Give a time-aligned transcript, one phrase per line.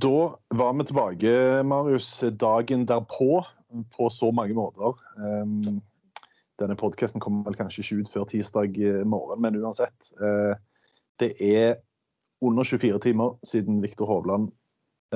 [0.00, 3.44] Da var vi tilbake, Marius, dagen derpå
[3.96, 4.94] på så mange måter.
[5.16, 5.80] Um,
[6.60, 8.76] denne podkasten kommer vel kanskje ikke ut før tirsdag
[9.08, 10.10] morgen, men uansett.
[10.20, 10.54] Uh,
[11.18, 11.80] det er
[12.44, 14.50] under 24 timer siden Viktor Hovland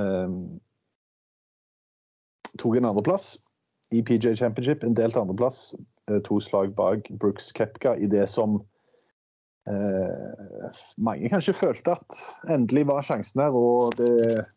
[0.00, 0.58] um,
[2.58, 3.36] tok en andreplass
[3.92, 4.82] i PJ Championship.
[4.82, 5.76] En delt andreplass,
[6.10, 8.58] uh, to slag bak Brooks Kepka i det som
[9.68, 12.18] uh, mange kanskje følte at
[12.50, 13.54] endelig var sjansen her.
[13.54, 14.48] og det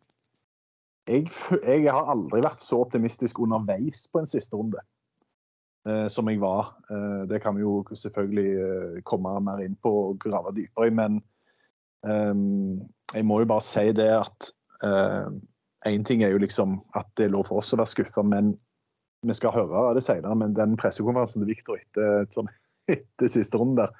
[1.05, 1.29] jeg,
[1.61, 4.81] jeg har aldri vært så optimistisk underveis på en siste runde
[5.87, 6.73] eh, som jeg var.
[6.89, 10.95] Eh, det kan vi jo selvfølgelig eh, komme mer inn på og grave dypere i,
[11.01, 11.19] men
[12.07, 12.33] eh,
[13.13, 14.53] jeg må jo bare si det at
[15.85, 18.55] Én ting er jo liksom at det er lov for oss å være skuffa, men
[19.25, 20.33] vi skal høre det senere.
[20.37, 22.49] Men den pressekonferansen til Victor etter, sånn,
[22.95, 23.93] etter siste runde der,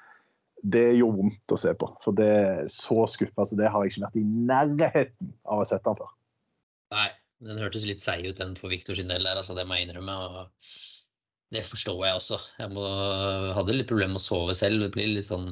[0.66, 1.88] det gjorde vondt å se på.
[2.02, 5.60] For det er så skuffa, så det har jeg ikke vært i nærheten av å
[5.60, 6.10] ha sett han før.
[6.94, 7.08] Nei,
[7.44, 9.88] den hørtes litt seig ut den for Viktor sin del der, altså det må jeg
[9.88, 10.14] innrømme.
[10.14, 10.70] og
[11.54, 12.38] Det forstår jeg også.
[12.62, 12.86] Jeg må,
[13.58, 14.84] hadde litt problemer med å sove selv.
[14.84, 15.50] Det blir litt sånn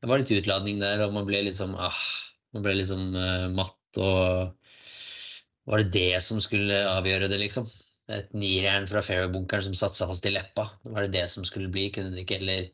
[0.00, 2.02] Det var litt utladning der, og man ble liksom ah,
[2.54, 4.70] Man ble liksom uh, matt og
[5.70, 7.68] Var det det som skulle avgjøre det, liksom?
[8.10, 10.64] Et nirjern fra fairway-bunkeren som satte seg fast i leppa.
[10.82, 11.90] Var det det som skulle bli?
[11.94, 12.70] Kunne det ikke heller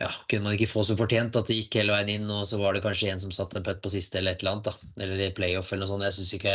[0.00, 2.58] ja, kunne man ikke få så fortjent at det gikk hele veien inn, og så
[2.60, 5.02] var det kanskje en som satte en putt på siste eller et eller annet, da.
[5.04, 6.06] Eller i playoff eller noe sånt.
[6.08, 6.54] Jeg syns ikke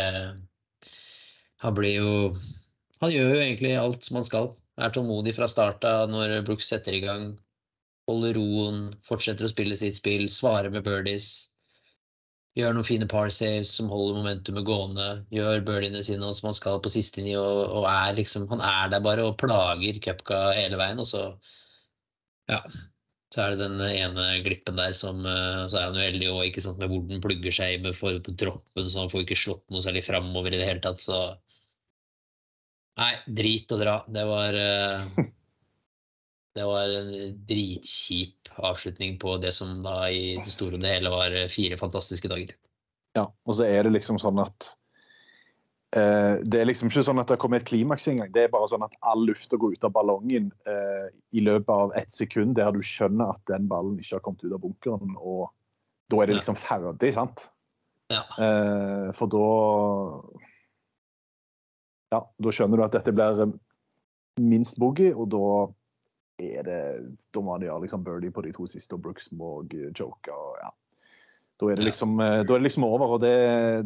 [1.66, 2.14] Han blir jo
[3.02, 4.50] Han gjør jo egentlig alt som han skal.
[4.81, 7.30] Er tålmodig fra starta når Brooks setter i gang.
[8.09, 11.30] Holder roen, fortsetter å spille sitt spill, svarer med birdies.
[12.58, 15.08] Gjør noen fine par saves som holder momentumet gående.
[15.34, 18.94] Gjør birdiene sine som han skal på siste ni, og, og er liksom Han er
[18.94, 21.28] der bare og plager Cupka hele veien, og så
[22.50, 22.64] Ja.
[23.33, 26.63] Så er det den ene glippen der som eh, Så er han heldig òg, ikke
[26.63, 29.65] sant, med hvor den plugger seg med for på droppen, så han får ikke slått
[29.73, 31.19] noe særlig framover i det hele tatt, så
[32.97, 33.99] Nei, drit å dra.
[34.09, 35.25] Det var eh,
[36.57, 37.11] Det var en
[37.45, 41.77] dritkjip avslutning på det som da i det store og det hele var eh, fire
[41.77, 42.55] fantastiske dager.
[43.17, 44.71] Ja, og så er det liksom sånn at
[45.96, 48.31] eh, Det er liksom ikke sånn at det kommer et klimaks engang.
[48.34, 51.94] Det er bare sånn at all lufta går ut av ballongen uh, i løpet av
[52.00, 55.48] ett sekund, der du skjønner at den ballen ikke har kommet ut av bunkeren, og
[56.12, 57.48] da er det liksom ferdig, sant?
[58.12, 58.24] Ja.
[58.40, 59.48] Uh, for da
[62.16, 63.50] Ja, da skjønner du at dette blir
[64.40, 65.50] minst boogie, og da
[66.40, 66.81] er det
[67.34, 69.66] Da må han gjøre liksom birdie på de to siste, og Brooks må
[69.98, 70.31] joke.
[70.31, 70.72] og ja.
[71.57, 73.34] Da er det liksom, eh, da er det liksom over, og det,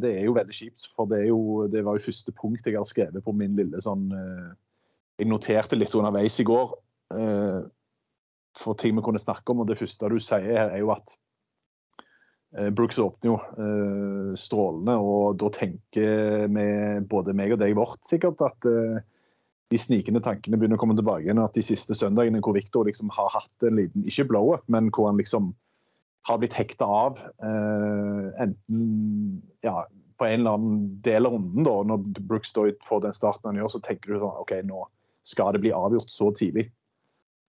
[0.03, 0.89] det er jo veldig kjipt.
[0.91, 3.79] For det, er jo, det var jo første punkt jeg har skrevet på min lille
[3.83, 4.49] sånn eh,
[5.21, 6.73] Jeg noterte litt underveis i går
[7.15, 7.61] eh,
[8.59, 11.15] for ting vi kunne snakke om, og det første du sier her, er jo at
[12.75, 13.35] Brooks åpner jo
[14.35, 16.65] strålende, og da tenker vi,
[17.07, 18.67] både meg og deg vårt, sikkert at
[19.71, 21.39] de snikende tankene begynner å komme tilbake igjen.
[21.39, 25.07] At de siste søndagene hvor Victor liksom har hatt en liten, ikke blow-up, men hvor
[25.07, 25.53] han liksom
[26.27, 27.19] har blitt hekta av.
[27.43, 29.85] Eh, enten ja,
[30.21, 33.61] på en eller annen del av runden, da, når Brooks da får den starten han
[33.61, 34.83] gjør, så tenker du sånn OK, nå
[35.25, 36.67] skal det bli avgjort så tidlig.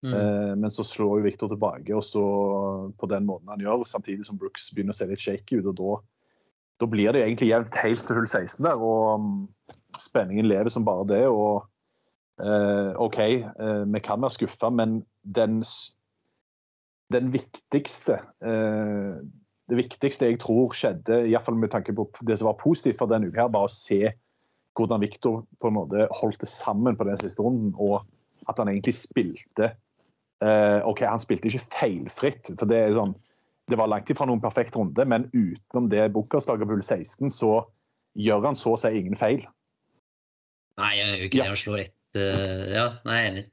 [0.03, 0.15] Mm.
[0.15, 2.23] Eh, men så slår jo Victor tilbake, og så
[2.99, 5.69] på den måten han gjør, samtidig som Brooks begynner å se litt shaky ut.
[5.71, 5.99] og da,
[6.83, 10.87] da blir det egentlig jevnt helt til hull 16 der, og um, spenningen lever som
[10.89, 11.23] bare det.
[11.29, 11.69] og
[12.43, 15.61] eh, OK, eh, vi kan være skuffa, men den,
[17.13, 19.21] den viktigste eh,
[19.71, 23.31] Det viktigste jeg tror skjedde, iallfall med tanke på det som var positivt for denne
[23.31, 24.11] uka, her, var å se
[24.77, 28.03] hvordan Victor på en måte holdt det sammen på den siste runden, og
[28.51, 29.71] at han egentlig spilte
[30.43, 32.53] eh, OK, han spilte ikke feilfritt.
[32.59, 33.15] for det er sånn,
[33.71, 37.63] det var langt ifra noen perfekt runde, men utenom det Booker-slaget på 16, så
[38.19, 39.45] gjør han så å si ingen feil.
[40.81, 41.49] Nei, jeg gjør ikke det.
[41.49, 43.45] Han slår ett uh, Ja, nei, jeg er enig.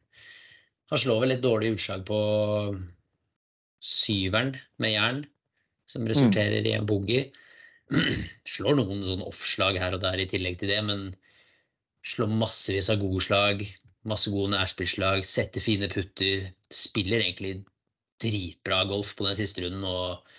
[0.89, 2.19] Han slår vel et dårlig utslag på
[3.83, 5.21] syveren med jern,
[5.89, 7.29] som resulterer i en boogie.
[8.53, 11.09] Slår noen sånn offslag her og der i tillegg til det, men
[12.05, 13.63] slår massevis av gode slag.
[14.07, 16.47] Masse gode nærspillslag, setter fine putter.
[16.71, 17.63] Spiller egentlig
[18.23, 19.83] dritbra golf på den siste runden.
[19.83, 20.37] Og,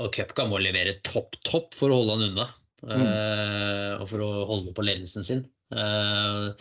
[0.00, 2.48] og Cupka må levere topp, topp for å holde han unna.
[2.88, 5.44] eh, og for å holde på ledelsen sin.
[5.72, 6.52] Uh,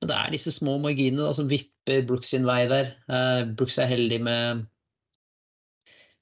[0.00, 2.94] men det er disse små marginene da, som vipper Brooks sin vei der.
[3.10, 4.64] Uh, Brooks er heldig med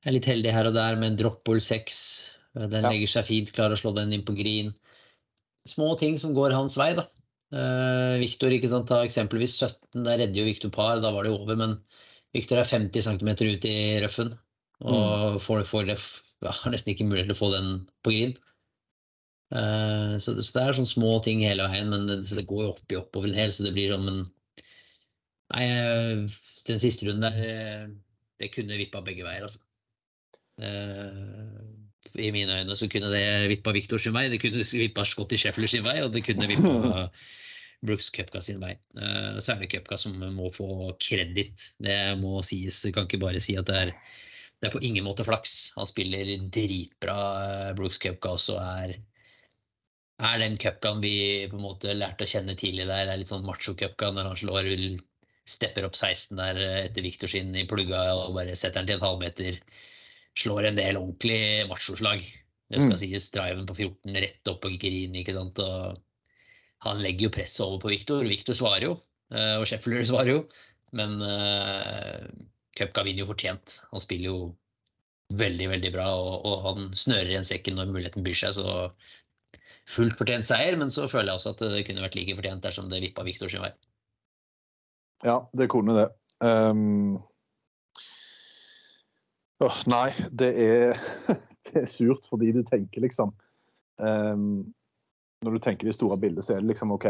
[0.04, 1.98] er litt heldig her og der med en droppball 6.
[2.56, 2.90] Eh, Den Ja.
[2.92, 4.74] legger seg fint, klarer å slå den inn på green.
[5.68, 7.06] Små ting som går hans vei, da.
[7.54, 11.30] Uh, Victor, ikke sant, ta eksempelvis 17, der redder jo Victor par, da var det
[11.32, 11.76] over, men
[12.34, 14.32] Victor er 50 cm ut i røffen
[14.82, 15.98] og får, får det,
[16.42, 17.68] ja, har nesten ikke mulighet til å få den
[18.02, 18.34] på green.
[19.54, 22.64] Eh, så, det, så det er sånne små ting hele veien, men det, det går
[22.64, 24.24] jo opp i oppover en hel, så det blir sånn, men
[25.54, 26.24] Nei, eh,
[26.66, 27.88] den siste runden der, eh,
[28.42, 29.60] det kunne vippa begge veier, altså.
[30.62, 35.38] Eh, I mine øyne så kunne det vippa Victor sin vei, det kunne vippa Scotty
[35.40, 37.08] Sheffler sin vei, og det kunne vippa
[37.86, 38.74] Brooks Cupka sin vei.
[38.94, 41.66] Så er det Cupka som må få kreditt.
[41.82, 42.78] Det må sies.
[42.80, 43.92] Du kan ikke bare si at det er
[44.64, 45.74] det er på ingen måte flaks.
[45.76, 47.16] Han spiller dritbra.
[47.46, 48.94] eh, Brooks Cupka også er
[50.24, 53.10] er den cupkaen vi på en måte lærte å kjenne tidlig der.
[53.10, 54.70] Er litt sånn macho-cupka når han slår
[55.44, 59.00] stepper opp 16 der eh, etter Victor sin i plugga og bare setter den til
[59.00, 59.58] en halvmeter.
[60.38, 62.24] Slår en del ordentlig machoslag.
[62.72, 63.02] Det skal Mm.
[63.02, 63.30] sies.
[63.30, 65.58] Driven på 14 rett opp på Grini, ikke sant.
[65.58, 66.00] Og
[66.84, 68.24] han legger jo presset over på Viktor.
[68.24, 68.96] Viktor svarer jo,
[69.32, 70.40] eh, og Sheffield svarer jo.
[70.94, 72.22] Men uh,
[72.78, 73.80] Cupka vinner jo fortjent.
[73.90, 74.38] Han spiller jo
[75.34, 78.54] veldig, veldig bra, og, og han snører igjen sekken når muligheten byr seg.
[78.58, 78.76] Så
[79.90, 82.90] fullt fortjent seier, men så føler jeg også at det kunne vært like fortjent dersom
[82.92, 83.72] det vippa Viktor sin vei.
[85.24, 86.08] Ja, det kunne det.
[86.44, 87.22] Um...
[89.62, 91.02] Åh, nei, det er,
[91.68, 93.34] det er surt fordi du tenker liksom
[94.02, 94.64] um...
[95.44, 97.04] Når du tenker det store bildet, så er det liksom OK,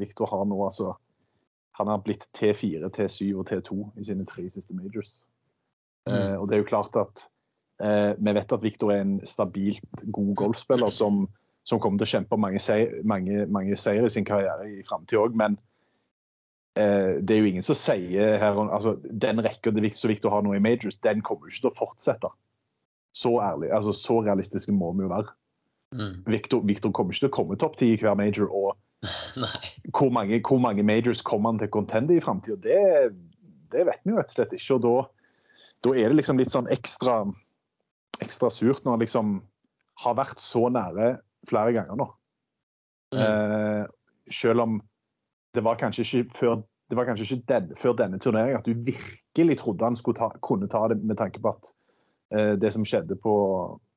[0.00, 0.94] Victor har nå altså
[1.76, 5.26] Han har blitt T4, T7 og T2 i sine tre siste majors.
[6.08, 6.14] Mm.
[6.14, 7.24] Uh, og det er jo klart at
[7.82, 11.26] uh, vi vet at Victor er en stabilt god golfspiller som,
[11.68, 15.26] som kommer til å kjempe mange, seier, mange, mange seier i sin karriere i framtida
[15.26, 15.58] òg, men
[16.74, 20.62] det er jo ingen som sier her altså, Den rekka som Victor har nå i
[20.62, 22.30] majors, den kommer jo ikke til å fortsette.
[23.14, 25.30] Så ærlig, altså så realistiske må vi jo være.
[25.94, 26.24] Mm.
[26.26, 28.50] Victor, Victor kommer ikke til å komme topp ti i hver major.
[28.50, 28.74] og
[29.96, 32.58] hvor mange, hvor mange majors kommer han til å contende i framtida?
[32.64, 33.14] Det,
[33.72, 34.78] det vet vi jo rett og slett ikke.
[34.78, 34.94] og da,
[35.86, 37.20] da er det liksom litt sånn ekstra,
[38.24, 39.36] ekstra surt når han liksom
[40.02, 41.14] har vært så nære
[41.46, 42.08] flere ganger nå.
[43.14, 43.20] Mm.
[43.22, 43.84] Eh,
[44.34, 44.80] selv om
[45.54, 48.74] det var kanskje ikke før, det var kanskje ikke den, før denne turneringen at du
[48.74, 51.70] virkelig trodde han skulle ta, kunne ta det, med tanke på at
[52.34, 53.34] eh, det som skjedde på,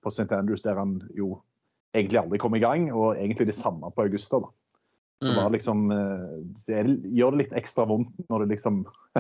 [0.03, 0.31] på St.
[0.31, 1.39] Andrews, der han jo
[1.95, 4.39] egentlig aldri kom i gang, og egentlig det samme på Augusta.
[4.39, 4.53] da.
[5.23, 5.51] Så Mm.
[5.51, 8.85] liksom, eh, det, gjør det litt ekstra vondt når det liksom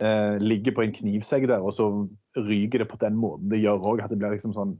[0.00, 3.82] eh, ligger på en knivsegg der, og så ryker det på den måten det gjør
[3.82, 4.04] òg.
[4.04, 4.78] At det blir liksom sånn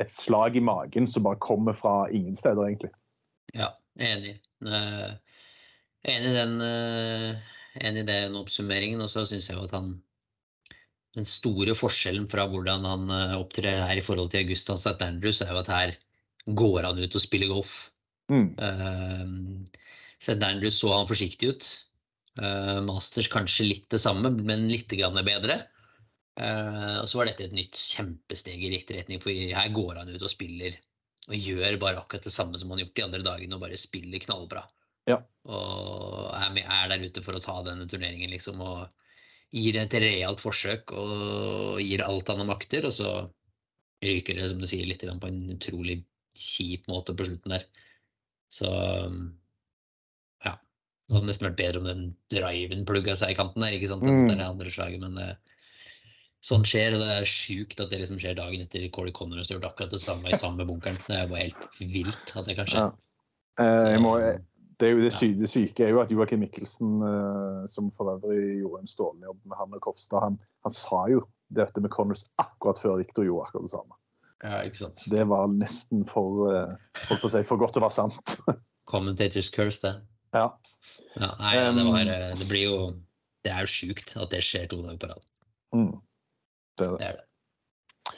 [0.00, 2.90] et slag i magen som bare kommer fra ingen steder, egentlig.
[3.54, 4.40] Ja, enig.
[4.64, 5.12] Eh,
[6.10, 7.52] enig i den, eh,
[7.84, 9.02] enig i den oppsummeringen.
[9.04, 9.96] Og så syns jeg jo at han
[11.14, 14.98] Den store forskjellen fra hvordan han eh, opptrer her i forhold til Augustan St.
[14.98, 15.92] Andrews, er jo at her
[16.58, 17.74] går han ut og spiller golf.
[18.32, 18.48] Mm.
[18.58, 19.62] Uh,
[20.18, 20.42] St.
[20.42, 21.68] Andrews så han forsiktig ut.
[22.40, 25.60] Uh, Masters kanskje litt det samme, men litt grann bedre.
[26.34, 30.10] Uh, og så var dette et nytt kjempesteg i riktig retning, for her går han
[30.10, 30.74] ut og spiller
[31.30, 33.78] og gjør bare akkurat det samme som han har gjort de andre dagene, og bare
[33.80, 34.66] spiller knallbra.
[35.10, 35.20] Ja.
[35.44, 38.88] Og er, er der ute for å ta denne turneringen, liksom, og
[39.54, 43.14] gir det et realt forsøk og gir alt han makter, og så
[44.04, 46.00] ryker det, som du sier, litt på en utrolig
[46.34, 47.66] kjip måte på slutten der.
[48.52, 48.68] Så
[50.44, 50.54] ja.
[50.56, 54.04] Det hadde nesten vært bedre om den driven plugga seg i kanten der, ikke sant?
[54.04, 54.32] Mm.
[54.32, 55.36] det andre slaget, men
[56.44, 59.56] sånn skjer, og det er sjukt at det liksom skjer dagen etter Corey Connors har
[59.58, 60.98] gjort akkurat det samme i samme bunkeren.
[61.06, 62.82] Det er bare helt vilt at det kan skje.
[62.82, 62.90] Ja.
[63.64, 64.42] Eh, jeg må, Så-
[64.80, 65.16] det, det, Ja.
[65.18, 69.28] sy det syke er jo at Joakim Mikkelsen, eh, som for øvrig gjorde en strålende
[69.30, 71.22] jobb med han og Kofstad, han, han sa jo
[71.54, 73.98] dette med Connors akkurat før Victor gjorde akkurat det samme.
[74.44, 75.04] Ja, ikke sant.
[75.10, 76.74] Det var nesten for, eh,
[77.08, 78.34] på å si, for godt til å være sant.
[78.90, 79.94] Commentators curse, det.
[80.36, 80.48] ja.
[81.16, 82.78] Ja, nei, det, Um, var, eh, det blir jo
[83.44, 85.22] det er jo sjukt at det skjer to dager på rad.
[85.76, 85.94] Mm.
[86.80, 88.14] Det er det.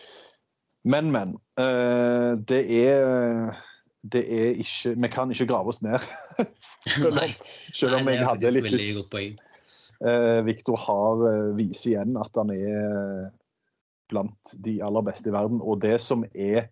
[0.87, 1.37] Men, men.
[1.59, 3.57] eh, det er
[4.13, 5.99] det er ikke Vi kan ikke grave oss ned.
[6.87, 7.35] selv om,
[7.73, 9.15] selv om Nei, jeg hadde litt lyst.
[9.15, 9.35] Uh.
[10.07, 13.29] Eh, Victor har uh, viser igjen at han er
[14.11, 15.63] blant de aller beste i verden.
[15.63, 16.69] Og det som er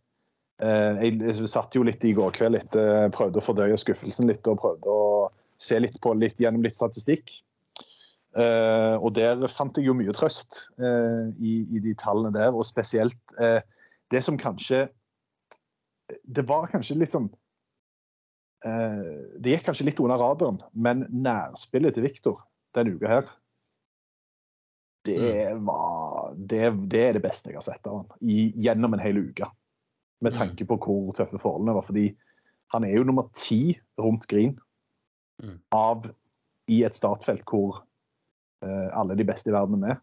[0.62, 4.46] uh, Jeg jeg satt jo litt i går kveld etter prøvde å fordøye skuffelsen litt
[4.50, 7.32] og prøvde å se litt på litt gjennom litt statistikk.
[8.34, 12.66] Uh, og der fant jeg jo mye trøst eh, i, i de tallene der, og
[12.66, 13.60] spesielt eh,
[14.10, 14.88] det som kanskje
[16.24, 17.30] Det var kanskje litt sånn
[18.66, 18.98] eh,
[19.40, 22.42] Det gikk kanskje litt under radaren, men nærspillet til Victor
[22.76, 23.32] denne uka her
[25.04, 29.02] det, var, det, det er det beste jeg har sett av han i, gjennom en
[29.04, 29.44] hel uke.
[30.24, 30.38] Med Mm.
[30.38, 31.84] tanke på hvor tøffe forholdene var.
[31.84, 32.06] Fordi
[32.72, 34.58] han er jo nummer ti rundt Green
[35.42, 35.58] Mm.
[35.74, 36.06] av
[36.70, 37.82] i et startfelt hvor
[38.64, 40.02] uh, alle de beste i verden er med.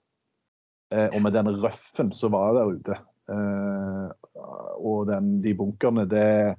[0.93, 2.98] Uh, og med den røffen som var der ute,
[3.31, 6.55] og den, de bunkerne, det,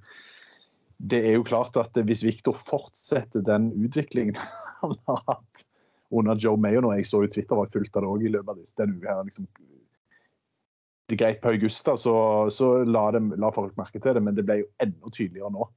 [0.97, 4.39] det er jo klart at hvis Victor fortsetter den utviklingen
[4.83, 5.67] han har hatt
[6.13, 8.53] under Joe Mayon, og jeg så jo Twitter var fullt av det òg i løpet
[8.53, 9.15] av denne uka.
[9.15, 9.47] her, liksom,
[11.09, 12.15] det er greit på Augusta, så,
[12.53, 15.69] så la, dem, la folk merke til det, men det ble jo enda tydeligere nå.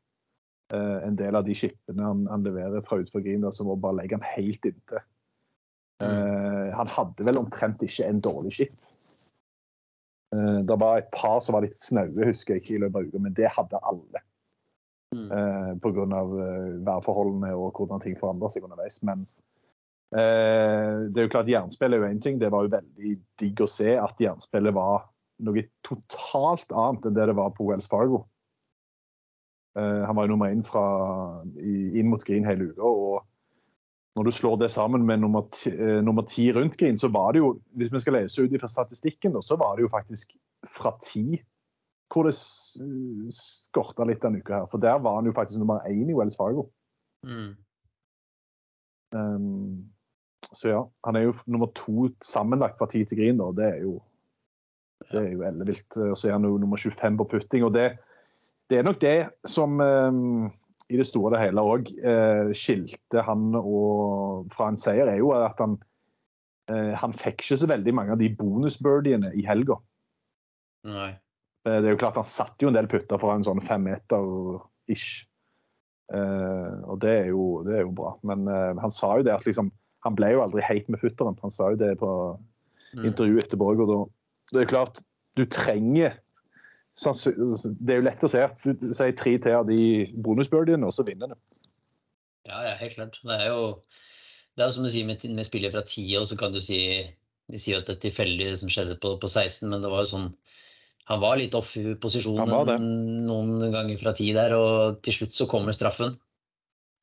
[0.73, 3.77] Eh, en del av de skipene han, han leverer fra utenfor Green, så som må
[3.79, 5.01] bare legge han helt inntil.
[6.03, 8.75] Eh, han hadde vel omtrent ikke en dårlig skip.
[10.33, 13.09] Eh, det var et par som var litt snaue, husker jeg ikke, i løpet av
[13.09, 14.23] uka, men det hadde alle.
[15.15, 15.31] Mm.
[15.31, 16.05] Eh, Pga.
[16.05, 19.01] Uh, værforholdene og hvordan ting forandrer seg underveis.
[19.05, 19.25] Men
[20.15, 22.39] eh, det er jo klart jernspill er jo én ting.
[22.41, 25.07] Det var jo veldig digg å se at jernspillet var
[25.45, 28.23] noe totalt annet enn det det var på Wells Fargo.
[29.75, 30.63] Eh, han var jo nummer én
[31.99, 32.83] inn mot Green hele uka.
[32.83, 33.23] og
[34.15, 37.33] når du slår det sammen med nummer ti, eh, nummer ti rundt Green, så var
[37.33, 40.37] det jo, hvis vi skal lese ut fra statistikken, så var det jo faktisk
[40.71, 41.41] fra ti
[42.13, 42.35] hvor det
[43.35, 44.67] skorta litt denne uka her.
[44.71, 46.69] For der var han jo faktisk nummer én i Wells Fargo.
[47.25, 47.55] Mm.
[49.15, 49.89] Um,
[50.53, 53.49] så ja, han er jo nummer to sammenlagt fra ti til Green, da.
[53.57, 53.97] Det er jo
[55.11, 55.97] det er jo ellevilt.
[55.97, 57.65] Og så er han jo nummer 25 på putting.
[57.65, 57.97] og det,
[58.69, 60.51] det er nok det som um,
[60.91, 65.17] i det store og det hele òg eh, skilte han og, fra en seier, er
[65.21, 65.79] jo at han
[66.69, 69.79] eh, han fikk ikke så veldig mange av de bonusbirdiene i helga.
[70.85, 71.13] Nei.
[71.65, 73.87] Eh, Det er jo klart Han satte jo en del putter fra en sånn fem
[73.89, 74.59] meter
[74.91, 75.25] ish.
[76.13, 78.13] Eh, og det er, jo, det er jo bra.
[78.27, 79.71] Men eh, han sa jo det at liksom,
[80.05, 81.37] han ble jo aldri heit med putteren.
[81.41, 82.11] Han sa jo det på
[82.93, 83.71] intervjuet intervju etterpå.
[83.73, 83.97] Og da,
[84.53, 85.01] det er klart,
[85.35, 86.19] du trenger
[86.95, 90.95] Det er jo lett å se at du sier tre til av de bonusbirdiene, og
[90.95, 91.37] så vinner du.
[92.47, 93.19] Ja, ja, helt klart.
[93.25, 93.61] Det er jo,
[94.55, 96.61] det er jo som du sier med, med spillet fra 10 år, så kan du
[96.63, 96.79] si
[97.51, 100.01] Vi sier at det er tilfeldig det som skjedde på, på 16, men det var
[100.01, 100.29] jo sånn
[101.11, 102.87] Han var litt off i posisjonen
[103.27, 106.15] noen ganger fra 10 der, og til slutt så kommer straffen.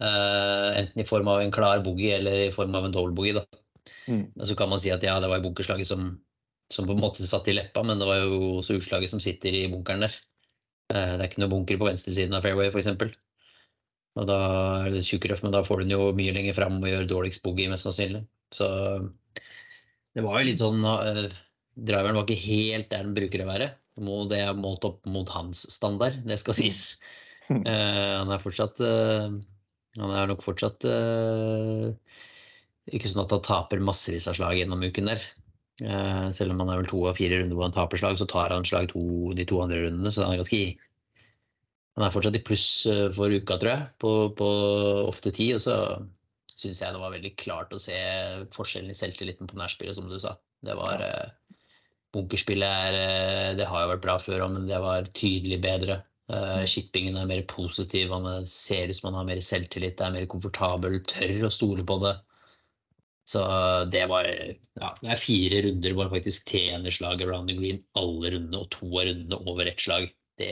[0.03, 3.37] Uh, enten i form av en klar boogie eller i form av en dobbel boogie.
[3.39, 3.45] Da.
[4.11, 4.25] Mm.
[4.41, 6.09] Og så kan man si at ja, det var i bunkerslaget som,
[6.73, 9.55] som på en måte satt i leppa, men det var jo også utslaget som sitter
[9.55, 10.17] i bunkeren der.
[10.93, 12.91] Eh, det er ikke noe bunker på venstresiden av fairway, f.eks.
[14.21, 14.39] Og da
[14.85, 17.45] er det tjukkrøff, men da får du den jo mye lenger fram og gjør dårligst
[17.45, 18.27] boogie, mest sannsynlig.
[18.53, 18.69] Så
[20.13, 21.25] det var jo litt sånn uh,
[21.73, 23.71] Driveren var ikke helt der den bruker å være.
[24.29, 26.83] Det er målt opp mot hans standard, det skal sies.
[27.49, 29.33] Uh, han er fortsatt uh,
[29.97, 30.85] Han er nok fortsatt
[32.93, 35.25] ikke sånn at han taper massevis av slag gjennom uken der.
[35.83, 38.29] Eh, selv om han er vel to av fire runder hvor han taper slag, så
[38.31, 39.03] tar han slag to,
[39.37, 40.13] de to andre rundene.
[40.15, 40.65] Så han er ganske
[41.93, 44.47] Han er fortsatt i pluss eh, for uka, tror jeg, på, på
[45.05, 45.51] ofte ti.
[45.57, 45.75] Og så
[46.55, 47.97] syns jeg det var veldig klart å se
[48.55, 50.37] forskjellen i selvtilliten på nærspillet, som du sa.
[50.65, 51.59] Det var eh,
[52.13, 56.03] Bunkerspillet er Det har jo vært bra før òg, men det var tydelig bedre.
[56.69, 60.27] Shippingen er mer positiv, han er- ser ut som han har mer selvtillit, er mer
[60.29, 62.13] komfortabel, tør å stole på det.
[63.29, 63.43] Så
[63.93, 67.79] det var ja, det er fire runder hvor han faktisk tjener slaget around the green
[67.99, 70.09] alle rundene, og to av rundene over ett slag.
[70.41, 70.51] Det,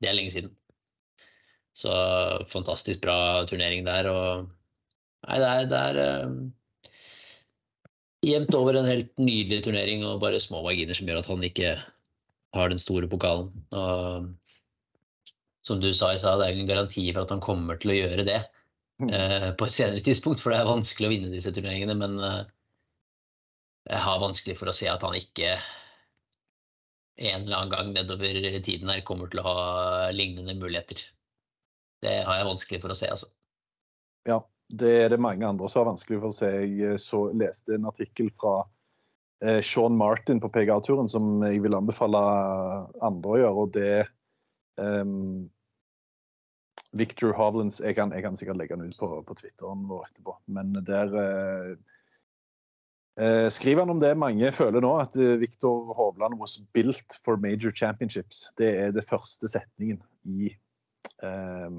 [0.00, 0.54] det er lenge siden.
[1.76, 1.92] Så
[2.50, 4.08] fantastisk bra turnering der.
[4.10, 4.48] Og
[5.28, 6.88] nei, det er, det er uh,
[8.26, 11.74] jevnt over en helt nydelig turnering og bare små marginer som gjør at han ikke
[12.56, 13.52] har den store pokalen.
[13.76, 14.30] Og
[15.66, 17.98] som du sa i stad, det er ingen garanti for at han kommer til å
[18.00, 18.48] gjøre det eh,
[19.58, 21.96] på et senere tidspunkt, for det er vanskelig å vinne disse turneringene.
[21.98, 22.40] Men eh,
[23.90, 25.56] jeg har vanskelig for å se at han ikke
[27.20, 29.64] en eller annen gang nedover tiden her kommer til å ha
[30.14, 31.02] lignende muligheter.
[32.00, 33.28] Det har jeg vanskelig for å se, altså.
[34.28, 34.40] Ja,
[34.72, 36.50] det er det mange andre som har vanskelig for å se.
[36.64, 38.54] Jeg så, leste en artikkel fra
[39.44, 42.20] eh, Sean Martin på PGA-turen som jeg vil anbefale
[43.04, 43.64] andre å gjøre.
[43.66, 43.92] og det
[44.80, 45.50] um,
[46.92, 50.34] Victor Hovlands jeg kan, jeg kan, sikkert legge den ut på, på Twitteren vår etterpå.
[50.50, 51.68] Men der eh,
[53.20, 57.38] eh, skriver han om det mange føler nå, at eh, Victor Hovland was built for
[57.38, 58.48] major championships.
[58.58, 60.50] Det er det første setningen i,
[61.22, 61.78] eh,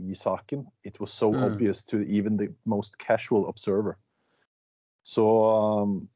[0.00, 0.64] i saken.
[0.84, 1.44] It was so mm.
[1.50, 3.98] obvious to even the most casual observer.
[5.04, 5.26] Så
[5.82, 6.08] um,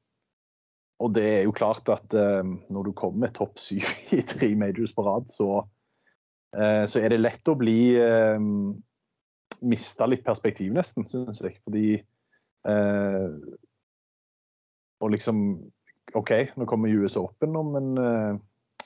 [1.03, 3.85] Og det er jo klart at eh, når du kommer topp syv
[4.19, 5.74] i tre majors på rad, så Eh,
[6.89, 8.41] så er det lett å bli eh,
[9.65, 11.57] Miste litt perspektiv, nesten, syns jeg.
[11.65, 11.87] Fordi
[12.69, 13.29] eh,
[15.01, 15.39] Og liksom
[16.15, 17.89] OK, nå kommer US Open om en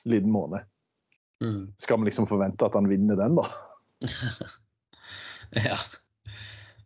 [0.07, 0.63] liten måned.
[1.43, 1.73] Mm.
[1.77, 3.43] Skal vi liksom forvente at han vinner den, da?
[5.67, 5.77] ja.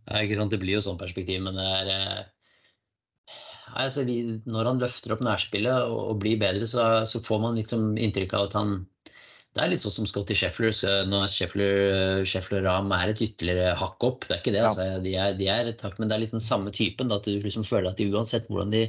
[0.03, 2.25] Det er ikke sant, det blir jo sånn perspektiv, men det er
[3.73, 7.59] altså, vi, Når han løfter opp nærspillet og, og blir bedre, så, så, får man
[7.59, 8.75] liksom inntrykk av at han
[9.53, 10.73] det er litt sånn som Scotty Sheffler.
[11.09, 14.25] Når er Sheffler, Sheffler Ram er et ytterligere hakk opp.
[14.25, 14.71] Det er ikke det, ja.
[14.71, 14.87] altså.
[15.03, 17.11] de, er, de er takk, men det er litt den samme typen.
[17.11, 18.87] Da, at du liksom føler at de uansett hvordan de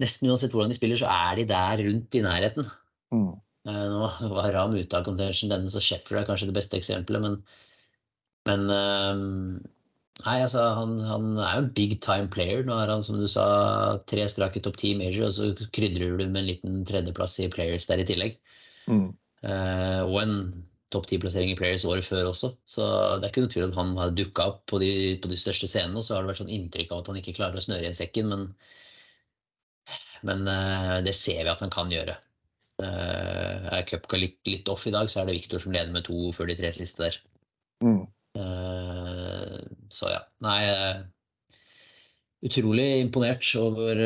[0.00, 2.64] Nesten uansett hvordan de spiller, så er de der rundt i nærheten.
[3.12, 3.34] Mm.
[3.68, 7.20] Eh, nå var Ram ute av contention denne, så Sheffler er kanskje det beste eksempelet,
[7.20, 7.34] men,
[8.48, 9.60] men um,
[10.20, 12.64] Nei, altså, han, han, er jo en big time player.
[12.66, 13.44] Nå er han, som du sa,
[14.10, 17.88] tre strake topp ti major, og så krydrer du med en liten tredjeplass i players
[17.88, 18.36] der i tillegg.
[18.90, 19.06] Mm.
[19.40, 20.34] Eh, og en
[20.92, 22.52] topp ti-plassering i Players året før også.
[22.68, 24.90] Så det er ikke noe tvil om han har dukka opp på de,
[25.22, 26.00] på de, største scenene.
[26.00, 27.96] Og så har det vært sånn inntrykk av at han ikke klarer å snøre igjen
[27.96, 28.48] sekken, men,
[30.26, 32.16] men uh, det ser vi at han kan gjøre.
[32.80, 36.08] Uh, er Cupka litt, litt, off i dag, så er det Viktor som leder med
[36.08, 37.20] to før de tre siste der.
[37.86, 38.02] Mm.
[39.90, 40.20] Så ja.
[40.44, 40.60] Nei
[42.46, 43.98] Utrolig imponert over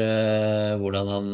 [0.80, 1.26] hvordan han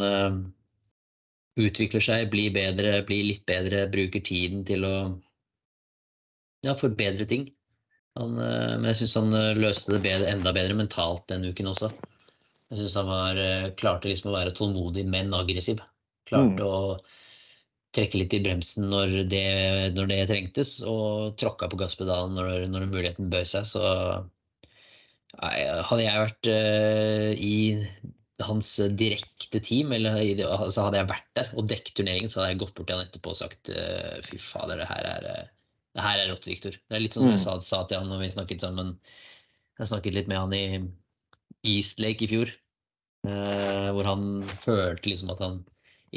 [1.59, 4.95] utvikler seg, blir bedre, blir litt bedre, bruker tiden til å
[6.67, 7.49] ja, forbedre ting.
[8.19, 11.71] Han, eh, men jeg syns han eh, løste det bedre, enda bedre mentalt den uken
[11.73, 11.91] også.
[12.71, 15.83] Jeg syns han var, eh, klarte liksom å være tålmodig, men aggressiv.
[16.31, 16.67] Klarte mm.
[16.67, 16.99] å
[17.97, 19.47] trekke litt i bremsen når det,
[19.97, 23.67] når det trengtes, og tråkka på gasspedalen når, når muligheten bød seg.
[23.67, 23.83] Så
[25.41, 25.57] nei,
[25.89, 27.57] hadde jeg vært uh, i
[28.47, 32.53] hans eh, direkte team, eller altså hadde jeg vært der og dekket turneringen, så hadde
[32.55, 35.51] jeg gått bort til han etterpå og sagt eh, fy fader, det her er, eh,
[35.97, 36.77] det her er rått, Viktor.
[36.77, 37.35] Det er litt sånn mm.
[37.35, 38.95] jeg sa, sa, til han når vi snakket sammen.
[39.81, 40.65] Jeg snakket litt med han i
[41.67, 42.53] Eastlake i fjor,
[43.21, 44.23] hvor han
[44.63, 45.59] følte liksom at han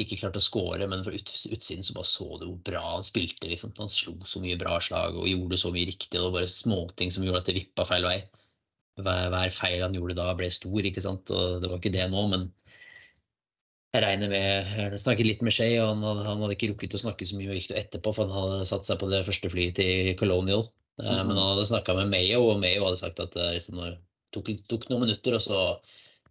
[0.00, 3.06] ikke klarte å score, men fra ut, utsiden så bare så du hvor bra han
[3.06, 3.48] spilte.
[3.50, 3.74] liksom.
[3.78, 6.12] Han slo så mye bra slag og gjorde så mye riktig.
[6.14, 8.18] Det var bare småting som gjorde at det vippa feil vei
[9.02, 10.86] hver, feil han gjorde da, ble stor.
[10.86, 11.30] ikke sant?
[11.34, 12.48] Og det var ikke det nå, men
[13.94, 17.02] jeg regner med Jeg snakket litt med Shay, og han han hadde ikke rukket å
[17.04, 19.78] snakke så mye med Victor etterpå, for han hadde satt seg på det første flyet
[19.78, 20.66] til Colonial.
[20.98, 21.26] Mm -hmm.
[21.26, 23.96] Men han hadde snakka med Mayo, og Mayo hadde sagt at det liksom,
[24.32, 25.78] tok, tok, noen minutter, og så,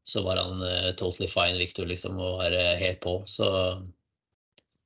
[0.03, 3.23] så var han uh, totally fine, Victor, liksom, og var uh, helt på.
[3.27, 3.45] Så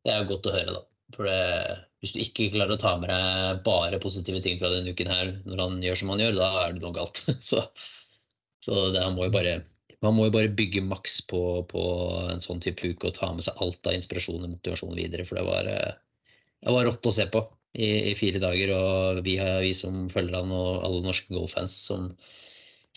[0.05, 0.81] det er godt å høre, da.
[1.15, 4.93] For det, hvis du ikke klarer å ta med deg bare positive ting fra denne
[4.93, 7.23] uken her når han gjør som han gjør, da er det noe galt.
[7.49, 7.63] så,
[8.63, 9.59] så det, han, må bare,
[10.05, 11.85] man må jo bare bygge maks på, på,
[12.33, 15.25] en sånn type uke og ta med seg alt av inspirasjon og motivasjon videre.
[15.25, 17.41] For det var, eh, det var rått å se på
[17.73, 18.73] i, i fire dager.
[18.77, 22.11] Og vi, vi, som følger han og alle norske golffans som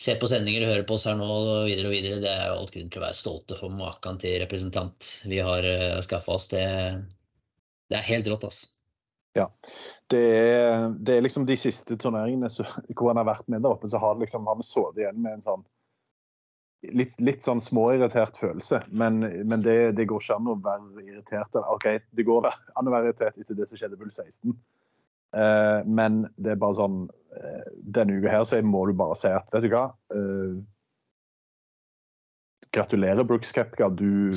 [0.00, 2.46] ser på sendinger og hører på oss her nå og videre og videre, det er
[2.48, 6.04] jo alt grunn til å være stolte for maken til representant vi har uh, eh,
[6.04, 6.48] skaffa oss.
[6.52, 6.64] Det,
[7.92, 8.70] det er helt rått, altså.
[9.38, 9.46] Ja.
[10.10, 12.66] Det er, det er, liksom de siste turneringene så,
[12.96, 15.46] hvor han har vært med der oppe, så har, liksom, vi sittet igjen med en
[15.46, 15.62] sånn
[16.96, 18.82] litt, litt sånn småirritert følelse.
[18.90, 21.58] Men, men det, det, går ikke an å være irritert.
[21.76, 24.56] OK, det går an å være irritert etter det som skjedde på 16.
[25.30, 29.30] Uh, men det er bare sånn uh, Denne uka her så må du bare si
[29.30, 30.56] at vet du hva uh,
[32.74, 33.92] Gratulerer, Brooks Kepka.
[33.94, 34.34] Du,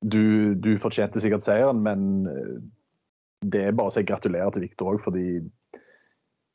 [0.00, 0.24] du,
[0.56, 2.00] du fortjente sikkert seieren, men
[3.40, 5.26] det er bare å si gratulerer til Viktor òg, fordi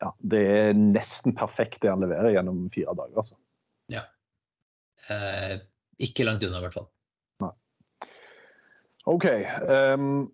[0.03, 3.15] ja, det er nesten perfekt det han leverer gjennom fire dager.
[3.17, 3.37] altså.
[3.91, 4.03] Ja.
[5.09, 5.57] Eh,
[6.03, 6.87] ikke langt unna, i hvert fall.
[7.43, 7.51] Nei.
[9.09, 9.27] OK.
[9.69, 10.27] Um,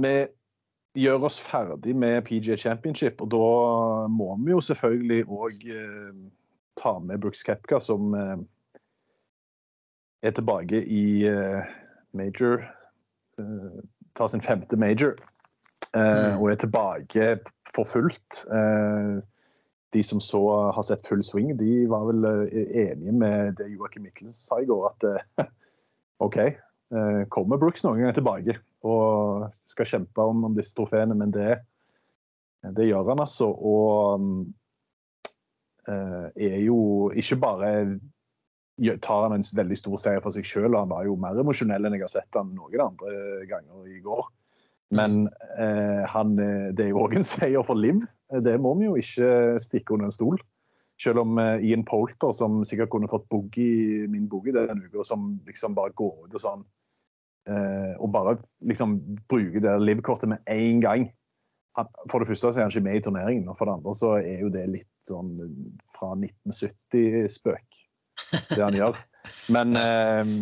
[0.00, 0.14] vi
[0.98, 6.22] gjør oss ferdig med PJ Championship, og da må vi jo selvfølgelig òg eh,
[6.80, 8.36] ta med Brooks Kepka, som eh,
[10.26, 11.62] er tilbake i uh,
[12.12, 12.66] major.
[14.18, 15.14] tar sin femte major.
[15.96, 16.38] Eh, mm.
[16.38, 17.28] og er tilbake
[17.74, 18.44] for fullt.
[18.46, 19.18] Eh,
[19.90, 24.06] de som så har sett full swing, de var vel eh, enige med det Joakim
[24.06, 25.48] Mikkelsen sa i går, at
[26.26, 31.34] OK, eh, kommer Brooks noen gang tilbake og skal kjempe om, om disse trofeene, men
[31.34, 31.58] det,
[32.78, 33.50] det gjør han altså.
[33.50, 34.22] Og
[35.90, 37.74] eh, er jo ikke bare
[39.04, 41.98] tar han en veldig stor seier for seg sjøl, han var jo mer emosjonell enn
[41.98, 44.30] jeg har sett han noen andre ganger i går.
[44.90, 48.02] Men eh, han, eh, det er jo òg en seier for Liv.
[48.30, 50.40] Det må vi jo ikke stikke under en stol.
[51.00, 55.32] Selv om eh, Ian Polter, som sikkert kunne fått boogie, min boogie denne uka, som
[55.48, 56.66] liksom bare går ut og sånn
[57.48, 58.98] eh, Og bare liksom
[59.30, 61.08] bruker det Liv-kortet med én gang.
[61.78, 63.94] Han, for det første så er han ikke med i turneringen, og for det andre
[63.94, 65.36] så er jo det litt sånn
[65.94, 67.80] fra 1970-spøk,
[68.50, 68.98] det han gjør.
[69.54, 70.36] Men, eh,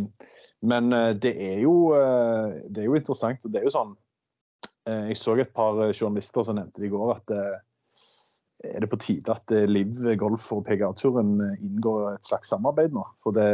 [0.73, 3.45] men eh, det er jo eh, det er jo interessant.
[3.45, 4.07] og det er jo sånn Eh,
[4.89, 7.57] Jeg så et par eh, journalister som nevnte det i går at eh,
[8.65, 12.95] er det på tide at eh, Liv Golf og PGA-turen eh, inngår et slags samarbeid
[12.95, 13.05] nå.
[13.23, 13.49] For det,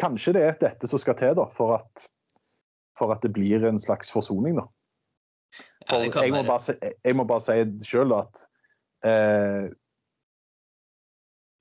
[0.00, 2.06] kanskje det er dette som skal til da, for at,
[2.98, 4.58] for at det blir en slags forsoning.
[4.58, 4.66] da.
[5.88, 8.46] For ja, jeg, må bare si, jeg må bare si sjøl at
[9.06, 9.68] eh,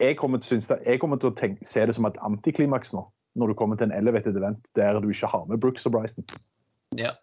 [0.02, 3.06] jeg, kommer til, jeg kommer til å tenke, se det som et antiklimaks nå,
[3.38, 6.26] når du kommer til en elevated event der du ikke har med Brooks og Bryson.
[6.98, 7.14] Ja.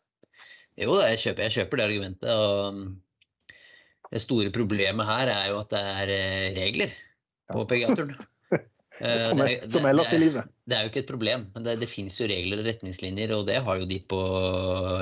[0.80, 2.30] Jo, da, jeg kjøper, jeg kjøper det argumentet.
[2.32, 6.94] og Det store problemet her er jo at det er eh, regler
[7.52, 8.16] på PGA-turen.
[9.00, 10.44] Eh, Som, er, er- som ellers i livet.
[10.68, 13.46] Det er jo ikke et problem, men det, det finnes jo regler og retningslinjer, og
[13.48, 14.18] det har jo de på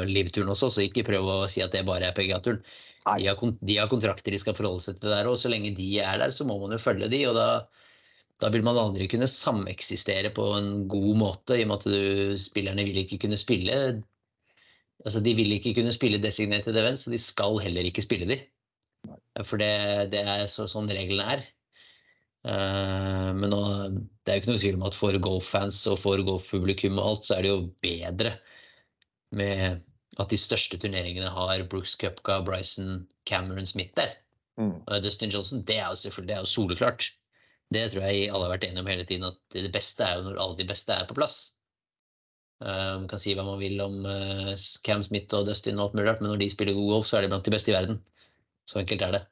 [0.07, 2.61] livturen også, så ikke prøv å si at det bare er PGA-turen.
[2.62, 5.88] De, har de har kontrakter de skal forholde seg til der, og så lenge de
[5.99, 7.49] er der, så må man jo følge de, og da,
[8.45, 12.38] da vil man aldri kunne sameksistere på en god måte, i og med at du,
[12.38, 13.81] spillerne vil ikke kunne spille
[15.07, 18.41] Altså, de vil ikke kunne spille designated events, så de skal heller ikke spille de.
[19.47, 19.71] For det,
[20.15, 21.45] det er så, sånn reglene er.
[22.49, 23.61] Uh, men nå,
[24.25, 27.29] det er jo ikke noe tvil om at for golffans og for golfpublikum og alt,
[27.29, 28.35] så er det jo bedre
[29.39, 29.85] med
[30.19, 34.17] at de største turneringene har Brooks Cupka, Bryson, Cameron Smith der.
[34.59, 34.81] Mm.
[34.81, 37.11] Og Dustin Johnson, det er jo selvfølgelig det er jo soleklart.
[37.75, 40.27] Det tror jeg alle har vært enige om hele tiden, at det beste er jo
[40.27, 41.37] når alle de beste er på plass.
[42.61, 44.55] Eh, Man kan si hva man vil om eh,
[44.87, 47.18] Cam Smith og Dustin og alt mulig rart, men når de spiller god golf, så
[47.18, 48.01] er de blant de beste i verden.
[48.68, 49.23] Så enkelt er det.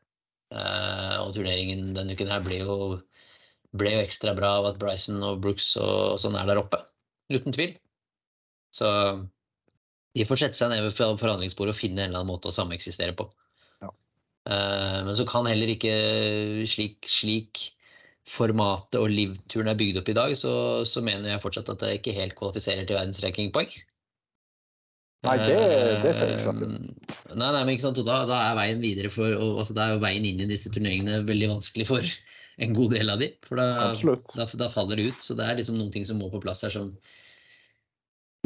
[0.54, 2.76] Eh, og turneringen denne uken her ble jo,
[3.76, 6.80] ble jo ekstra bra av at Bryson og Brooks og, sånn er der oppe.
[7.34, 7.74] Uten tvil.
[8.76, 8.86] Så
[10.16, 12.54] de får sette seg ned ved for- forhandlingsbordet og finne en eller annen måte å
[12.54, 13.26] sameksistere på.
[13.82, 13.90] Ja.
[14.46, 15.92] Men så kan heller ikke
[16.70, 17.64] slik, slik
[18.26, 20.52] formatet og livturen er bygd opp i dag, så,
[20.88, 23.70] så mener jeg fortsatt at det ikke helt kvalifiserer til verdensrankingpoeng.
[25.26, 28.40] Nei, det- det ser jeg ikke sant Eh, Nei, nei, men ikke sant, da, da
[28.50, 31.86] er veien videre for og, altså, Da er veien inn i disse turneringene veldig vanskelig
[31.88, 32.02] for
[32.58, 33.30] en god del av de.
[33.46, 33.92] For da,
[34.36, 35.18] da, da faller det ut.
[35.24, 36.92] Så det er liksom noen ting som må på plass her som